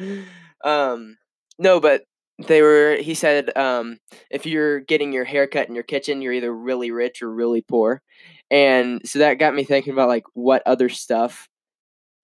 And 0.00 0.26
um, 0.64 1.18
no, 1.58 1.80
but 1.80 2.04
they 2.46 2.62
were. 2.62 2.96
He 3.00 3.14
said, 3.14 3.56
um, 3.56 3.98
if 4.30 4.46
you're 4.46 4.80
getting 4.80 5.12
your 5.12 5.24
hair 5.24 5.46
cut 5.46 5.68
in 5.68 5.74
your 5.74 5.84
kitchen, 5.84 6.22
you're 6.22 6.32
either 6.32 6.54
really 6.54 6.90
rich 6.90 7.22
or 7.22 7.32
really 7.32 7.62
poor. 7.62 8.02
And 8.50 9.00
so 9.04 9.18
that 9.18 9.34
got 9.34 9.54
me 9.54 9.64
thinking 9.64 9.92
about 9.92 10.08
like 10.08 10.24
what 10.34 10.62
other 10.64 10.88
stuff 10.88 11.48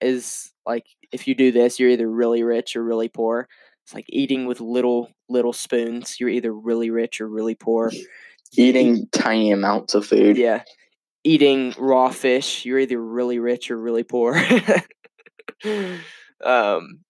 is 0.01 0.53
like 0.67 0.87
if 1.13 1.29
you 1.29 1.35
do 1.35 1.53
this, 1.53 1.79
you're 1.79 1.91
either 1.91 2.11
really 2.11 2.43
rich 2.43 2.77
or 2.77 2.83
really 2.83 3.09
poor. 3.09 3.49
It's 3.85 3.95
like 3.95 4.07
eating 4.09 4.47
with 4.47 4.61
little 4.61 5.11
little 5.29 5.53
spoons. 5.53 6.19
You're 6.19 6.31
either 6.31 6.53
really 6.53 6.91
rich 6.91 7.21
or 7.21 7.29
really 7.29 7.55
poor. 7.55 7.93
Eating 8.57 9.07
tiny 9.13 9.51
amounts 9.51 9.95
of 9.95 10.07
food. 10.07 10.37
Yeah. 10.37 10.63
Eating 11.25 11.75
raw 11.79 12.11
fish, 12.11 12.65
you're 12.65 12.79
either 12.79 13.03
really 13.03 13.39
rich 13.39 13.71
or 13.71 13.79
really 13.79 14.05
poor. 14.05 14.41
um 16.45 17.01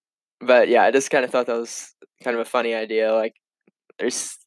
but 0.41 0.67
yeah, 0.67 0.83
I 0.83 0.91
just 0.91 1.09
kind 1.11 1.23
of 1.23 1.31
thought 1.31 1.47
that 1.47 1.57
was 1.57 1.94
kind 2.25 2.35
of 2.35 2.41
a 2.41 2.49
funny 2.49 2.73
idea 2.73 3.13
like 3.13 3.35
there's 3.99 4.37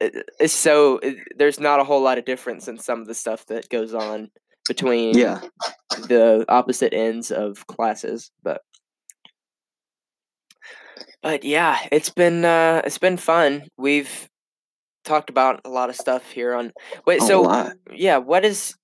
it, 0.00 0.24
it's 0.38 0.54
so 0.54 0.98
it, 0.98 1.16
there's 1.36 1.60
not 1.60 1.80
a 1.80 1.84
whole 1.84 2.00
lot 2.00 2.16
of 2.18 2.24
difference 2.24 2.68
in 2.68 2.78
some 2.78 3.00
of 3.02 3.06
the 3.06 3.14
stuff 3.14 3.44
that 3.46 3.68
goes 3.68 3.92
on 3.92 4.30
between 4.68 5.18
Yeah. 5.18 5.40
the 6.08 6.44
opposite 6.48 6.94
ends 6.94 7.30
of 7.32 7.66
classes 7.66 8.30
but 8.42 8.62
but 11.22 11.44
yeah 11.44 11.78
it's 11.90 12.10
been 12.10 12.44
uh 12.44 12.80
it's 12.84 12.98
been 12.98 13.16
fun 13.18 13.64
we've 13.76 14.28
talked 15.04 15.30
about 15.30 15.60
a 15.64 15.68
lot 15.68 15.90
of 15.90 15.96
stuff 15.96 16.30
here 16.30 16.54
on 16.54 16.72
wait 17.06 17.20
A 17.22 17.26
so 17.26 17.42
lot. 17.42 17.72
yeah 17.92 18.18
what 18.18 18.44
is 18.44 18.74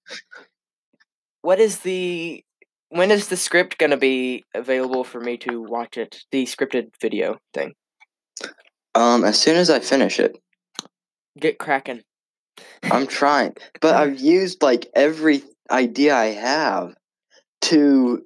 what 1.42 1.60
is 1.60 1.78
the 1.80 2.42
when 2.88 3.10
is 3.10 3.28
the 3.28 3.36
script 3.36 3.78
going 3.78 3.90
to 3.90 3.96
be 3.96 4.44
available 4.54 5.04
for 5.04 5.20
me 5.20 5.36
to 5.38 5.60
watch 5.62 5.96
it 5.96 6.18
the 6.32 6.44
scripted 6.44 6.88
video 7.00 7.38
thing 7.54 7.74
Um, 8.96 9.24
as 9.24 9.38
soon 9.38 9.56
as 9.56 9.68
I 9.68 9.80
finish 9.80 10.18
it, 10.18 10.38
get 11.38 11.58
cracking 11.58 12.02
I'm 12.84 13.06
trying. 13.06 13.54
But 13.80 13.94
I've 13.94 14.18
used 14.20 14.62
like 14.62 14.90
every 14.94 15.42
idea 15.70 16.16
I 16.16 16.26
have 16.26 16.94
to. 17.62 18.24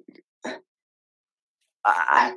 I, 1.83 2.35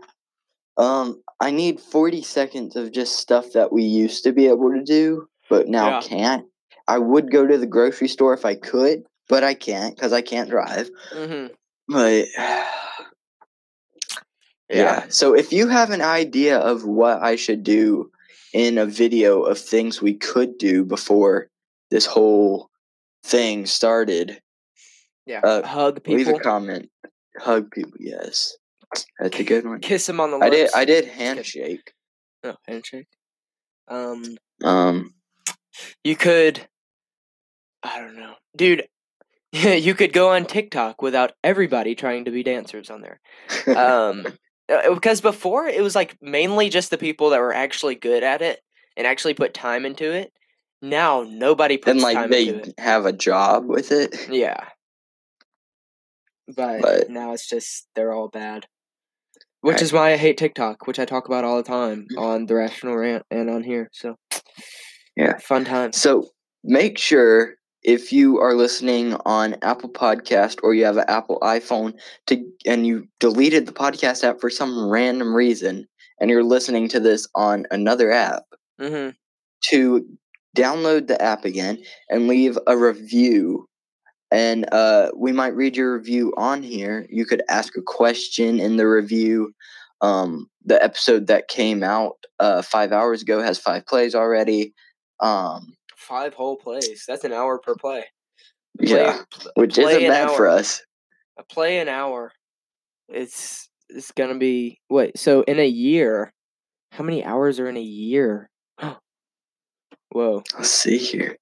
um, 0.79 1.23
I 1.39 1.51
need 1.51 1.79
40 1.79 2.23
seconds 2.23 2.77
of 2.77 2.93
just 2.93 3.17
stuff 3.19 3.53
that 3.53 3.73
we 3.73 3.83
used 3.83 4.25
to 4.25 4.33
be 4.33 4.47
able 4.47 4.73
to 4.73 4.83
do, 4.83 5.29
but 5.51 5.69
now 5.69 5.89
Yeah. 5.91 6.01
can't. 6.01 6.47
I 6.89 6.99
would 6.99 7.31
go 7.31 7.47
to 7.47 7.57
the 7.59 7.67
grocery 7.67 8.09
store 8.09 8.35
if 8.35 8.45
I 8.45 8.55
could, 8.55 9.05
but 9.29 9.45
I 9.45 9.55
can't 9.55 9.95
because 9.95 10.13
I 10.13 10.23
can't 10.23 10.51
drive. 10.51 10.91
mm-hmm. 11.13 11.53
But 11.89 12.27
yeah. 14.71 15.05
So 15.09 15.35
if 15.35 15.53
you 15.53 15.69
have 15.69 15.91
an 15.91 16.03
idea 16.03 16.59
of 16.59 16.85
what 16.85 17.23
I 17.23 17.37
should 17.37 17.63
do 17.63 18.11
in 18.55 18.79
a 18.79 18.87
video 18.87 19.43
of 19.43 19.59
things 19.59 20.01
we 20.01 20.15
could 20.15 20.57
do 20.59 20.85
before 20.85 21.51
this 21.91 22.07
whole 22.07 22.71
thing 23.25 23.67
started, 23.67 24.41
yeah 25.27 25.41
Uh, 25.43 25.63
hug 25.67 26.03
people. 26.05 26.17
leave 26.19 26.29
a 26.29 26.39
comment. 26.39 26.89
Hug 27.39 27.71
people, 27.71 27.99
yes. 27.99 28.57
That's 29.19 29.41
a 29.41 29.45
good 29.45 29.67
one. 29.67 29.81
kiss 29.81 30.07
them 30.07 30.21
on 30.21 30.31
the 30.31 30.39
lips 30.39 30.73
I 30.75 30.85
did 30.85 31.03
I 31.03 31.03
did 31.03 31.05
handshake. 31.13 31.93
oh, 32.45 32.55
handshake 32.67 33.09
um 33.89 34.23
Um 34.63 35.15
You 36.05 36.15
could, 36.17 36.67
I 37.83 37.99
don't 38.01 38.17
know, 38.17 38.35
dude. 38.57 38.87
you 39.53 39.95
could 39.95 40.13
go 40.13 40.31
on 40.31 40.47
TikTok 40.47 41.03
without 41.03 41.33
everybody 41.43 41.95
trying 41.97 42.25
to 42.27 42.31
be 42.31 42.43
dancers 42.45 42.89
on 42.91 43.01
there. 43.03 43.21
Um, 43.77 44.27
Uh, 44.71 44.75
uh, 44.75 44.95
because 44.95 45.21
before 45.21 45.67
it 45.67 45.83
was 45.83 45.95
like 45.95 46.17
mainly 46.23 46.69
just 46.69 46.91
the 46.91 46.99
people 46.99 47.31
that 47.31 47.41
were 47.41 47.55
actually 47.55 47.95
good 47.95 48.23
at 48.23 48.43
it 48.43 48.61
and 48.97 49.07
actually 49.07 49.35
put 49.35 49.55
time 49.55 49.85
into 49.85 50.13
it. 50.13 50.33
Now 50.81 51.25
nobody 51.27 51.77
puts 51.77 51.91
and 51.91 52.01
like 52.01 52.31
they 52.31 52.73
have 52.79 53.07
a 53.07 53.13
job 53.13 53.67
with 53.67 53.91
it. 53.93 54.29
Yeah, 54.31 54.69
but, 56.55 56.83
But- 56.83 57.11
now 57.11 57.33
it's 57.33 57.49
just 57.49 57.89
they're 57.95 58.13
all 58.13 58.29
bad. 58.29 58.67
Which 59.61 59.77
Right. 59.77 59.83
is 59.83 59.93
why 59.95 60.13
I 60.13 60.17
hate 60.19 60.37
TikTok, 60.37 60.87
which 60.87 60.99
I 60.99 61.07
talk 61.07 61.27
about 61.27 61.43
all 61.45 61.57
the 61.57 61.63
time 61.63 62.07
mm. 62.13 62.21
on 62.21 62.45
the 62.45 62.55
Rational 62.55 62.97
Rant 62.97 63.25
and 63.31 63.49
on 63.49 63.63
here. 63.63 63.89
So 63.93 64.17
Yeah. 65.17 65.39
fun 65.39 65.65
time. 65.65 65.93
So 65.93 66.29
make 66.63 66.99
sure 66.99 67.55
if 67.85 68.13
you 68.13 68.41
are 68.41 68.55
listening 68.55 69.15
on 69.27 69.57
Apple 69.63 69.91
Podcast 69.91 70.59
or 70.63 70.75
you 70.75 70.85
have 70.85 70.97
an 70.97 71.05
Apple 71.09 71.39
iPhone 71.43 71.95
to 72.27 72.45
and 72.67 72.87
you 72.87 73.07
deleted 73.21 73.67
the 73.67 73.73
podcast 73.73 74.25
app 74.25 74.41
for 74.41 74.51
some 74.51 74.89
random 74.89 75.35
reason 75.35 75.87
and 76.21 76.31
you're 76.31 76.45
listening 76.45 76.89
to 76.89 77.01
this 77.01 77.29
on 77.35 77.67
another 77.71 78.11
app 78.11 78.45
hmm 78.81 79.11
to 79.65 80.05
download 80.55 81.07
the 81.07 81.21
app 81.21 81.45
again 81.45 81.83
and 82.11 82.29
leave 82.29 82.59
a 82.67 82.77
review. 82.77 83.67
And 84.31 84.67
uh, 84.73 85.11
we 85.17 85.33
might 85.33 85.55
read 85.55 85.77
your 85.77 85.97
review 85.97 86.33
on 86.37 86.63
here. 86.63 87.07
You 87.09 87.25
could 87.25 87.43
ask 87.49 87.77
a 87.77 87.83
question 87.83 88.59
in 88.59 88.77
the 88.77 88.87
review. 88.87 89.55
Um, 90.01 90.49
the 90.65 90.83
episode 90.83 91.29
that 91.29 91.49
came 91.49 91.83
out 91.83 92.17
uh, 92.41 92.63
five 92.63 92.93
hours 92.93 93.23
ago 93.23 93.41
has 93.41 93.59
five 93.59 93.87
plays 93.87 94.15
already. 94.15 94.75
Um, 95.21 95.75
Five 96.05 96.35
whole 96.35 96.57
plays. 96.57 97.05
That's 97.09 97.25
an 97.25 97.33
hour 97.33 97.59
per 97.59 97.75
play. 97.75 98.05
Play- 98.79 98.89
yeah 98.89 99.19
which 99.55 99.75
play 99.75 99.97
isn't 99.97 100.09
bad 100.09 100.31
for 100.37 100.49
us 100.49 100.83
A 101.39 101.45
play 101.45 101.79
an 101.79 101.89
hour. 101.89 102.33
It's 103.09 103.69
it's 103.89 104.11
gonna 104.13 104.37
be 104.39 104.81
wait. 104.91 105.17
So 105.19 105.43
in 105.43 105.59
a 105.61 105.67
year, 105.67 106.33
how 106.93 107.05
many 107.05 107.25
hours 107.25 107.61
are 107.61 107.69
in 107.69 107.77
a 107.77 107.81
year? 107.81 108.51
Whoa. 110.11 110.43
let's 110.57 110.71
see 110.71 110.99
here 110.99 111.37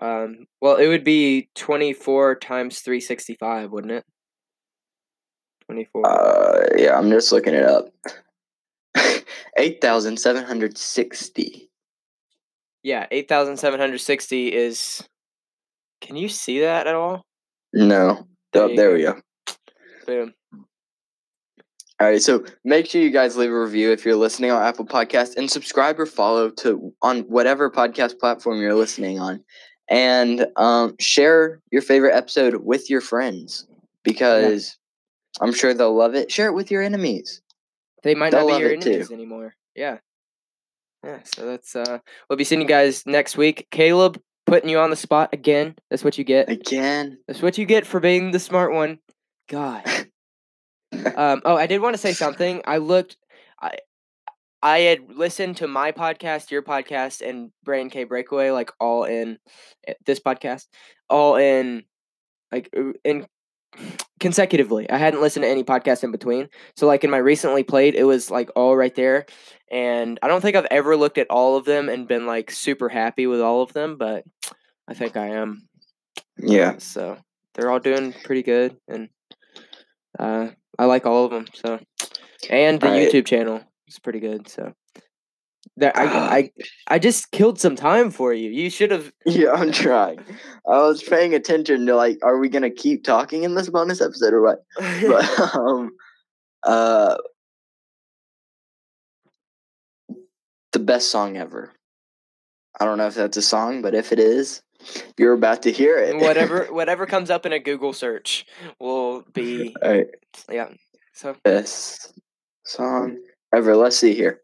Um. 0.00 0.46
Well, 0.60 0.76
it 0.76 0.88
would 0.88 1.04
be 1.04 1.48
twenty 1.54 1.92
four 1.94 2.34
times 2.34 2.80
three 2.80 3.00
sixty 3.00 3.34
five, 3.40 3.70
wouldn't 3.70 3.92
it? 3.92 4.04
Twenty 5.66 5.86
four. 5.92 6.06
uh, 6.06 6.66
yeah 6.76 6.98
i'm 6.98 7.10
just 7.10 7.30
looking 7.32 7.54
it 7.54 7.64
up 7.64 7.88
eight 9.56 9.80
thousand 9.80 10.18
seven 10.18 10.44
hundred 10.44 10.76
sixty 10.76 11.69
is. 14.54 15.02
Can 16.00 16.16
you 16.16 16.28
see 16.28 16.60
that 16.60 16.86
at 16.86 16.94
all? 16.94 17.22
no 17.72 18.26
There 18.52 18.62
oh, 18.64 18.76
there 18.76 18.92
we 18.92 19.02
go 19.02 19.20
Boom. 20.06 20.34
All 22.00 22.06
right, 22.08 22.22
so 22.22 22.42
make 22.64 22.86
sure 22.86 23.02
you 23.02 23.10
guys 23.10 23.36
leave 23.36 23.50
a 23.50 23.60
review 23.60 23.92
if 23.92 24.06
you're 24.06 24.16
listening 24.16 24.50
on 24.50 24.62
Apple 24.62 24.86
Podcast 24.86 25.36
and 25.36 25.50
subscribe 25.50 26.00
or 26.00 26.06
follow 26.06 26.48
to 26.50 26.92
on 27.02 27.20
whatever 27.22 27.70
podcast 27.70 28.18
platform 28.18 28.58
you're 28.58 28.74
listening 28.74 29.20
on, 29.20 29.44
and 29.90 30.46
um, 30.56 30.96
share 30.98 31.60
your 31.70 31.82
favorite 31.82 32.14
episode 32.16 32.64
with 32.64 32.88
your 32.88 33.02
friends 33.02 33.66
because 34.02 34.78
I'm 35.42 35.52
sure 35.52 35.74
they'll 35.74 35.94
love 35.94 36.14
it. 36.14 36.32
Share 36.32 36.48
it 36.48 36.54
with 36.54 36.70
your 36.70 36.82
enemies. 36.82 37.42
They 38.02 38.14
might 38.14 38.30
They'll 38.30 38.48
not 38.48 38.56
be 38.56 38.62
your 38.62 38.72
it 38.72 38.80
too. 38.80 38.90
enemies 38.90 39.12
anymore. 39.12 39.54
Yeah. 39.76 39.98
Yeah, 41.04 41.20
so 41.24 41.46
that's 41.46 41.74
uh 41.74 41.98
we'll 42.28 42.36
be 42.36 42.44
seeing 42.44 42.60
you 42.60 42.66
guys 42.66 43.06
next 43.06 43.36
week. 43.36 43.68
Caleb 43.70 44.20
putting 44.46 44.68
you 44.68 44.78
on 44.78 44.90
the 44.90 44.96
spot 44.96 45.30
again. 45.32 45.76
That's 45.88 46.04
what 46.04 46.18
you 46.18 46.24
get. 46.24 46.48
Again, 46.50 47.18
That's 47.26 47.40
what 47.42 47.56
you 47.56 47.64
get 47.64 47.86
for 47.86 48.00
being 48.00 48.32
the 48.32 48.38
smart 48.38 48.72
one. 48.72 48.98
God. 49.48 49.84
um 51.16 51.42
oh, 51.44 51.56
I 51.56 51.66
did 51.66 51.80
want 51.80 51.94
to 51.94 52.00
say 52.00 52.12
something. 52.12 52.62
I 52.66 52.78
looked 52.78 53.16
I 53.60 53.76
I 54.62 54.80
had 54.80 55.10
listened 55.14 55.56
to 55.58 55.66
my 55.68 55.92
podcast, 55.92 56.50
your 56.50 56.62
podcast, 56.62 57.26
and 57.26 57.50
BrayCay 57.66 58.06
Breakaway 58.06 58.50
like 58.50 58.70
all 58.78 59.04
in 59.04 59.38
eh, 59.86 59.94
this 60.04 60.20
podcast, 60.20 60.66
all 61.08 61.36
in 61.36 61.84
like 62.52 62.68
uh, 62.76 62.92
in 63.04 63.26
consecutively. 64.18 64.88
I 64.90 64.98
hadn't 64.98 65.22
listened 65.22 65.44
to 65.44 65.48
any 65.48 65.64
podcast 65.64 66.04
in 66.04 66.12
between. 66.12 66.48
So 66.76 66.86
like 66.86 67.04
in 67.04 67.10
my 67.10 67.18
recently 67.18 67.62
played, 67.62 67.94
it 67.94 68.04
was 68.04 68.30
like 68.30 68.50
all 68.54 68.76
right 68.76 68.94
there. 68.94 69.26
And 69.70 70.18
I 70.22 70.28
don't 70.28 70.40
think 70.40 70.56
I've 70.56 70.66
ever 70.70 70.96
looked 70.96 71.18
at 71.18 71.28
all 71.30 71.56
of 71.56 71.64
them 71.64 71.88
and 71.88 72.08
been 72.08 72.26
like 72.26 72.50
super 72.50 72.88
happy 72.88 73.26
with 73.26 73.40
all 73.40 73.62
of 73.62 73.72
them, 73.72 73.96
but 73.96 74.24
I 74.88 74.94
think 74.94 75.16
I 75.16 75.28
am. 75.28 75.68
Yeah. 76.38 76.78
So 76.78 77.16
they're 77.54 77.70
all 77.70 77.78
doing 77.78 78.12
pretty 78.24 78.42
good, 78.42 78.76
and 78.88 79.08
uh, 80.18 80.48
I 80.78 80.84
like 80.86 81.06
all 81.06 81.24
of 81.24 81.30
them. 81.30 81.46
So, 81.54 81.78
and 82.48 82.80
the. 82.80 82.86
YouTube 82.88 83.26
channel 83.26 83.60
is 83.86 83.98
pretty 83.98 84.18
good. 84.20 84.48
So, 84.48 84.72
that 85.76 85.96
I, 85.96 86.06
Ah. 86.06 86.30
I 86.32 86.50
I 86.88 86.98
just 86.98 87.30
killed 87.30 87.60
some 87.60 87.76
time 87.76 88.10
for 88.10 88.32
you. 88.34 88.50
You 88.50 88.70
should 88.70 88.90
have. 88.90 89.12
Yeah, 89.26 89.52
I'm 89.52 89.72
trying. 89.72 90.18
I 90.68 90.78
was 90.78 91.02
paying 91.02 91.34
attention 91.34 91.86
to 91.86 91.94
like, 91.94 92.18
are 92.22 92.38
we 92.38 92.48
gonna 92.48 92.70
keep 92.70 93.04
talking 93.04 93.44
in 93.44 93.54
this 93.54 93.68
bonus 93.70 94.00
episode 94.00 94.34
or 94.34 94.42
what? 94.42 94.64
But 95.06 95.54
um, 95.54 95.90
uh, 96.64 97.16
best 100.80 101.10
song 101.10 101.36
ever. 101.36 101.72
I 102.78 102.84
don't 102.84 102.98
know 102.98 103.06
if 103.06 103.14
that's 103.14 103.36
a 103.36 103.42
song, 103.42 103.82
but 103.82 103.94
if 103.94 104.12
it 104.12 104.18
is, 104.18 104.62
you're 105.18 105.32
about 105.34 105.62
to 105.64 105.72
hear 105.72 105.98
it. 105.98 106.16
whatever 106.16 106.64
whatever 106.72 107.06
comes 107.06 107.30
up 107.30 107.44
in 107.46 107.52
a 107.52 107.58
Google 107.58 107.92
search 107.92 108.46
will 108.78 109.22
be 109.32 109.74
All 109.82 109.90
right, 109.90 110.06
yeah. 110.50 110.68
So 111.12 111.36
best 111.44 112.12
song 112.64 113.18
ever. 113.54 113.76
Let's 113.76 113.96
see 113.98 114.14
here. 114.14 114.40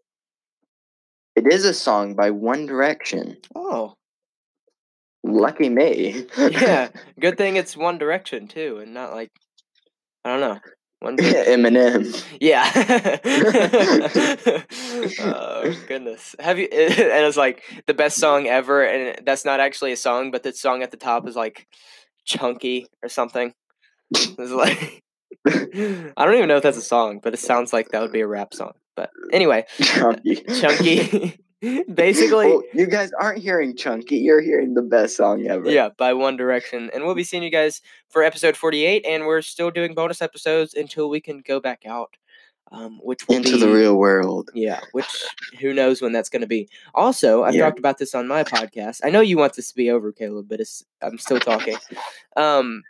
It 1.34 1.47
is 1.47 1.64
a 1.64 1.74
song 1.74 2.14
by 2.14 2.30
One 2.30 2.66
Direction. 2.66 3.39
oh 3.55 3.95
Lucky 5.24 5.68
me. 5.68 6.26
yeah, 6.39 6.89
good 7.20 7.37
thing 7.37 7.57
it's 7.57 7.76
One 7.76 7.99
Direction 7.99 8.47
too, 8.47 8.78
and 8.78 8.95
not 8.95 9.12
like 9.12 9.30
I 10.24 10.30
don't 10.30 10.41
know 10.41 10.61
one. 11.01 11.16
Eminem. 11.16 12.24
Yeah. 12.40 12.70
oh 15.20 15.84
goodness. 15.88 16.34
Have 16.40 16.59
you? 16.59 16.68
And 16.72 17.26
it's 17.26 17.36
like 17.36 17.62
the 17.86 17.94
best 17.94 18.18
song 18.18 18.47
ever, 18.47 18.84
and 18.84 19.24
that's 19.24 19.44
not 19.44 19.61
actually 19.61 19.92
a 19.92 19.97
song, 19.97 20.30
but 20.30 20.42
the 20.42 20.53
song 20.53 20.82
at 20.82 20.90
the 20.90 20.97
top 20.97 21.26
is 21.28 21.36
like 21.36 21.66
chunky 22.24 22.86
or 23.03 23.09
something. 23.09 23.53
It's 24.12 24.38
like 24.38 25.03
I 25.47 26.24
don't 26.24 26.34
even 26.34 26.49
know 26.49 26.57
if 26.57 26.62
that's 26.62 26.78
a 26.78 26.82
song, 26.82 27.20
but 27.22 27.34
it 27.34 27.38
sounds 27.38 27.72
like 27.72 27.90
that 27.90 28.03
would 28.03 28.12
be 28.12 28.20
a 28.20 28.26
rap 28.26 28.55
song. 28.55 28.72
But 28.94 29.11
anyway, 29.32 29.64
Chunky. 29.80 30.36
chunky. 30.61 31.38
Basically, 31.95 32.47
Well, 32.49 32.63
you 32.75 32.87
guys 32.87 33.11
aren't 33.21 33.39
hearing 33.39 33.77
Chunky. 33.77 34.17
You're 34.19 34.41
hearing 34.43 34.75
the 34.75 34.83
best 34.83 35.17
song 35.17 35.47
ever. 35.47 35.69
yeah, 35.71 35.89
by 35.97 36.13
One 36.13 36.37
Direction, 36.37 36.91
and 36.93 37.05
we'll 37.05 37.15
be 37.15 37.25
seeing 37.25 37.43
you 37.43 37.51
guys 37.51 37.81
for 38.11 38.23
episode 38.23 38.57
forty-eight, 38.57 39.07
and 39.07 39.27
we're 39.27 39.43
still 39.43 39.71
doing 39.71 39.95
bonus 39.95 40.21
episodes 40.21 40.75
until 40.75 41.09
we 41.09 41.21
can 41.21 41.43
go 41.47 41.59
back 41.59 41.83
out, 41.87 42.15
um, 42.73 42.99
which 43.03 43.25
Into 43.31 43.53
be 43.53 43.59
the 43.61 43.69
real 43.73 43.97
world. 43.97 44.51
Yeah, 44.55 44.81
which 44.93 45.07
who 45.61 45.73
knows 45.73 46.03
when 46.03 46.13
that's 46.13 46.29
going 46.29 46.43
to 46.43 46.47
be. 46.47 46.69
Also, 46.95 47.43
I've 47.45 47.55
Yeah. 47.55 47.63
talked 47.65 47.79
about 47.79 47.97
this 47.99 48.15
on 48.15 48.29
my 48.29 48.45
podcast. 48.45 49.01
I 49.03 49.09
know 49.11 49.21
you 49.21 49.39
want 49.39 49.55
this 49.55 49.71
to 49.71 49.75
be 49.77 49.91
over, 49.91 50.13
Caleb, 50.13 50.47
but 50.49 50.61
it's 50.61 50.85
I'm 51.01 51.17
still 51.19 51.41
talking. 51.41 51.77
Um, 52.37 52.83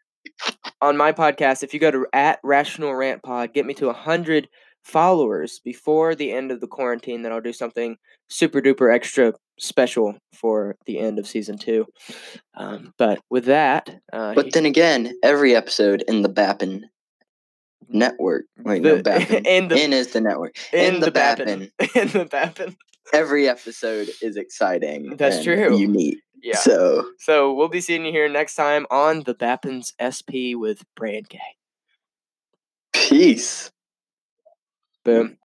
on 0.82 0.96
my 0.96 1.12
podcast, 1.12 1.62
if 1.62 1.72
you 1.72 1.78
go 1.80 1.90
to 1.92 2.04
at 2.12 2.40
Rational 2.42 2.94
Rant 2.94 3.22
Pod, 3.22 3.54
get 3.54 3.64
me 3.64 3.74
to 3.74 3.88
a 3.90 3.94
hundred 3.94 4.48
followers 4.86 5.58
before 5.64 6.14
the 6.14 6.32
end 6.32 6.52
of 6.52 6.60
the 6.60 6.66
quarantine, 6.68 7.22
then 7.22 7.32
I'll 7.32 7.40
do 7.40 7.52
something 7.52 7.96
super 8.28 8.60
duper 8.60 8.94
extra 8.94 9.32
special 9.58 10.16
for 10.32 10.76
the 10.86 10.98
end 11.00 11.18
of 11.18 11.26
season 11.26 11.58
two. 11.58 11.86
Um, 12.54 12.92
but 12.96 13.18
with 13.28 13.46
that, 13.46 13.90
uh, 14.12 14.34
But 14.34 14.52
then 14.52 14.64
again, 14.64 15.12
every 15.24 15.56
episode 15.56 16.04
in 16.06 16.22
the 16.22 16.28
Bappin 16.28 16.82
network. 17.88 18.44
Wait, 18.58 18.82
no, 18.82 18.96
The- 18.96 19.02
Bappin. 19.10 19.44
in 19.46 19.68
the- 19.68 19.82
in 19.82 19.92
is 19.92 20.12
the 20.12 20.20
network. 20.20 20.56
in, 20.72 20.94
in 20.94 21.00
the, 21.00 21.10
the 21.10 21.18
Bappin, 21.18 21.60
in 21.96 22.08
the 22.08 22.26
Bappin, 22.26 22.76
Every 23.12 23.48
episode 23.48 24.08
is 24.22 24.36
exciting. 24.36 25.16
That's 25.16 25.36
and 25.36 25.44
true. 25.44 25.76
Unique. 25.76 26.18
yeah. 26.42 26.56
So 26.56 27.04
So 27.20 27.54
we'll 27.54 27.68
be 27.68 27.80
seeing 27.80 28.04
you 28.04 28.12
here 28.12 28.28
next 28.28 28.54
time 28.56 28.86
on 28.90 29.22
the 29.24 29.34
Bappins 29.34 29.92
SP 29.98 30.54
with 30.58 30.82
BrayCay. 30.98 31.38
peace. 32.92 33.70
Boom. 35.06 35.38